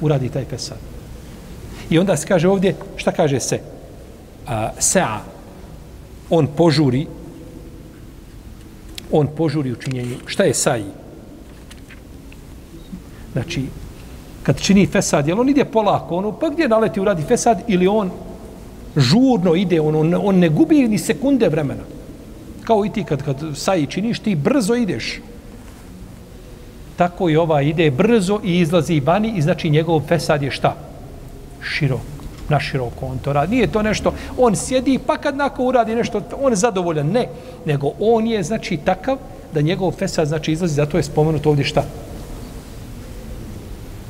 [0.00, 0.78] uradi taj fesad.
[1.90, 3.60] I onda se kaže ovdje, šta kaže se?
[4.46, 5.20] A, sea,
[6.30, 7.06] on požuri,
[9.12, 10.16] on požuri u činjenju.
[10.26, 10.90] Šta je saji?
[13.32, 13.66] Znači,
[14.42, 18.10] kad čini fesad, jel on ide polako, ono, pa gdje naleti uradi fesad, ili on
[18.96, 21.82] žurno ide, on, on, on ne gubi ni sekunde vremena.
[22.64, 25.20] Kao i ti kad, kad saji činiš, ti brzo ideš.
[26.96, 30.76] Tako i ova ide brzo i izlazi vani i znači njegov fesad je šta?
[31.62, 32.00] Širok.
[32.48, 33.54] Na široko on to radi.
[33.54, 37.06] Nije to nešto, on sjedi pa kad nako uradi nešto, on je zadovoljan.
[37.06, 37.28] Ne,
[37.66, 39.18] nego on je znači takav
[39.54, 41.84] da njegov fesad znači izlazi, zato je spomenuto ovdje šta?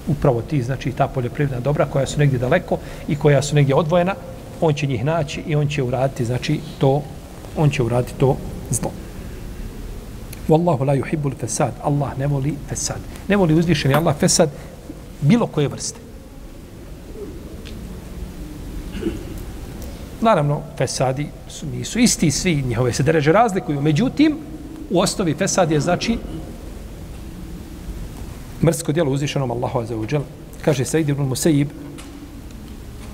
[0.09, 2.79] Upravo ti, znači ta poljoprivredna dobra koja su negdje daleko
[3.09, 4.15] i koja su negdje odvojena,
[4.61, 7.03] on će njih naći i on će uraditi, znači to,
[7.57, 8.37] on će uraditi to
[8.71, 8.91] zlo.
[10.49, 11.73] Wallahu la yuhibbul fesad.
[11.83, 12.99] Allah ne voli fesad.
[13.29, 14.51] Ne voli uzvišeni Allah fesad
[15.21, 16.01] bilo koje vrste.
[20.21, 23.81] Naravno, fesadi su, nisu isti, svi njihove se dereže razlikuju.
[23.81, 24.39] Međutim,
[24.91, 26.19] u osnovi fesad je znači
[28.63, 29.95] mrsko djelo uzvišenom Allahu Azza.
[30.65, 31.69] Kaže Said ibn Musayyib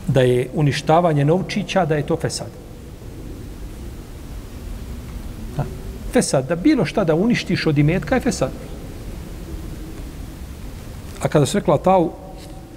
[0.09, 2.49] da je uništavanje novčića, da je to fesad.
[5.57, 5.64] Ha.
[6.12, 8.51] Fesad, da bilo šta da uništiš od imetka je fesad.
[11.22, 12.11] A kada se rekla tau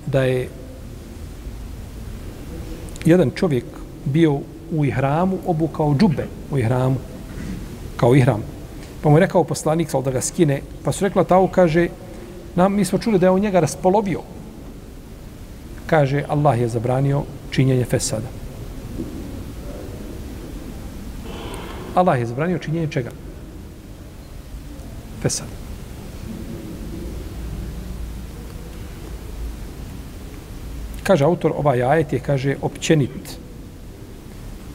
[0.05, 0.49] da je
[3.05, 3.65] jedan čovjek
[4.05, 4.39] bio
[4.71, 6.95] u ihramu, obukao džube u ihramu,
[7.97, 8.43] kao ihram.
[9.01, 11.87] Pa mu je rekao poslanik, da ga skine, pa su rekla tau, kaže,
[12.55, 14.21] Nam, mi smo čuli da je on njega raspolovio.
[15.85, 18.27] Kaže, Allah je zabranio činjenje fesada.
[21.95, 23.11] Allah je zabranio činjenje čega?
[25.21, 25.61] Fesada.
[31.03, 33.37] Kaže autor, ovaj ajet je, kaže, općenit.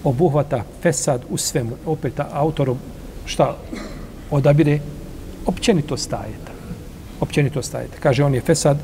[0.04, 1.76] Obuhvata fesad u svemu.
[1.86, 2.74] Opet autor,
[3.24, 3.56] šta
[4.30, 4.80] odabire?
[5.46, 6.55] Općenito stajeta
[7.20, 7.98] općenito stajete.
[8.00, 8.78] Kaže, on je fesad,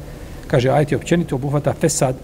[0.47, 2.16] kaže, ajet je općenito obuhvata fesad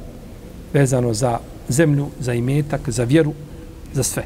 [0.73, 1.39] vezano za
[1.69, 3.33] zemlju, za imetak, za vjeru,
[3.93, 4.23] za sve.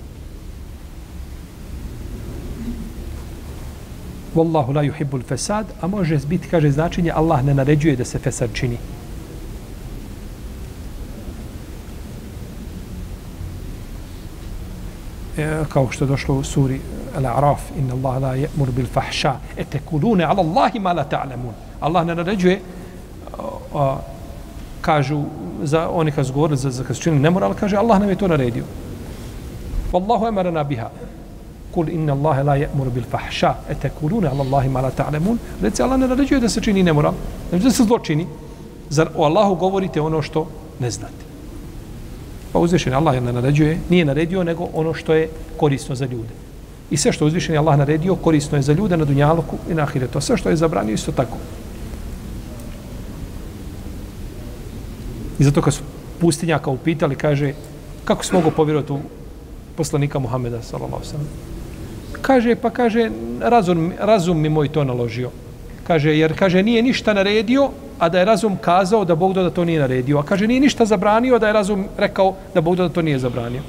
[4.34, 8.50] Wallahu la yuhibbul fesad, a može biti, kaže, značenje Allah ne naređuje da se fesad
[8.54, 8.78] čini.
[15.38, 16.80] E, kao što je došlo u suri
[17.16, 21.71] Al-A'raf, inna Allah la je'mur bil fahša, etekulune ala Allahi ma la ta'lamun.
[21.82, 22.60] Allah ne naređuje
[23.74, 23.96] a,
[24.80, 25.22] kažu
[25.62, 28.16] za oni kad su govorili za, za kad su činili nemoral, kaže Allah nam je
[28.16, 28.64] to naredio.
[29.92, 30.90] Wallahu emarana biha.
[31.74, 35.38] Kul inna Allah la ya'muru bil fahša etekulune ala Allahi ma la ta'lamun.
[35.62, 37.14] Reci Allah ne naređuje da se čini nemoral.
[37.52, 38.26] Ne da se zlo čini.
[38.90, 40.46] Zar o Allahu govorite ono što
[40.80, 41.24] ne znate.
[42.52, 46.34] Pa uzvišen Allah ne naređuje, nije naredio nego ono što je korisno za ljude.
[46.90, 50.20] I sve što uzvišen Allah naredio korisno je za ljude na dunjaluku i na ahiretu.
[50.20, 51.36] Sve što je zabranio isto tako.
[55.42, 55.82] I zato kad su
[56.20, 57.52] pustinjaka upitali, kaže,
[58.04, 58.98] kako se mogu povjerovati u
[59.76, 61.26] poslanika Muhameda sallallahu sallam?
[62.22, 65.30] Kaže pa kaže razum razum mi moj to naložio.
[65.86, 69.64] Kaže jer kaže nije ništa naredio, a da je razum kazao da Bog da to
[69.64, 70.18] nije naredio.
[70.18, 73.62] A kaže nije ništa zabranio da je razum rekao da Bog da to nije zabranio.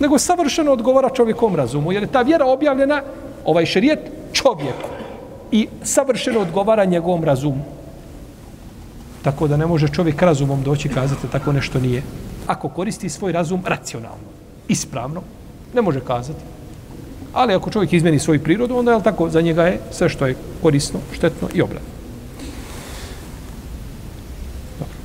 [0.00, 3.02] Nego savršeno odgovara čovjekom razumu, jer je ta vjera objavljena,
[3.44, 3.98] ovaj šerijet,
[4.32, 4.94] čovjeku.
[5.52, 7.79] I savršeno odgovara njegovom razumu.
[9.22, 12.02] Tako da ne može čovjek razumom doći kazati tako nešto nije.
[12.46, 14.30] Ako koristi svoj razum racionalno,
[14.68, 15.22] ispravno,
[15.74, 16.40] ne može kazati.
[17.32, 20.36] Ali ako čovjek izmeni svoju prirodu, onda je tako, za njega je sve što je
[20.62, 22.00] korisno, štetno i obradno.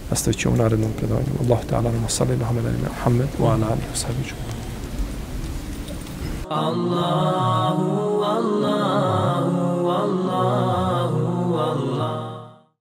[0.10, 1.26] Nastavit ćemo u narednom predavanju.
[1.42, 4.34] Allah ta'ala nama salli na hamela ime Muhammed wa ala alihi wa sahbihi
[6.50, 11.15] Allahu, Allahu, Allahu,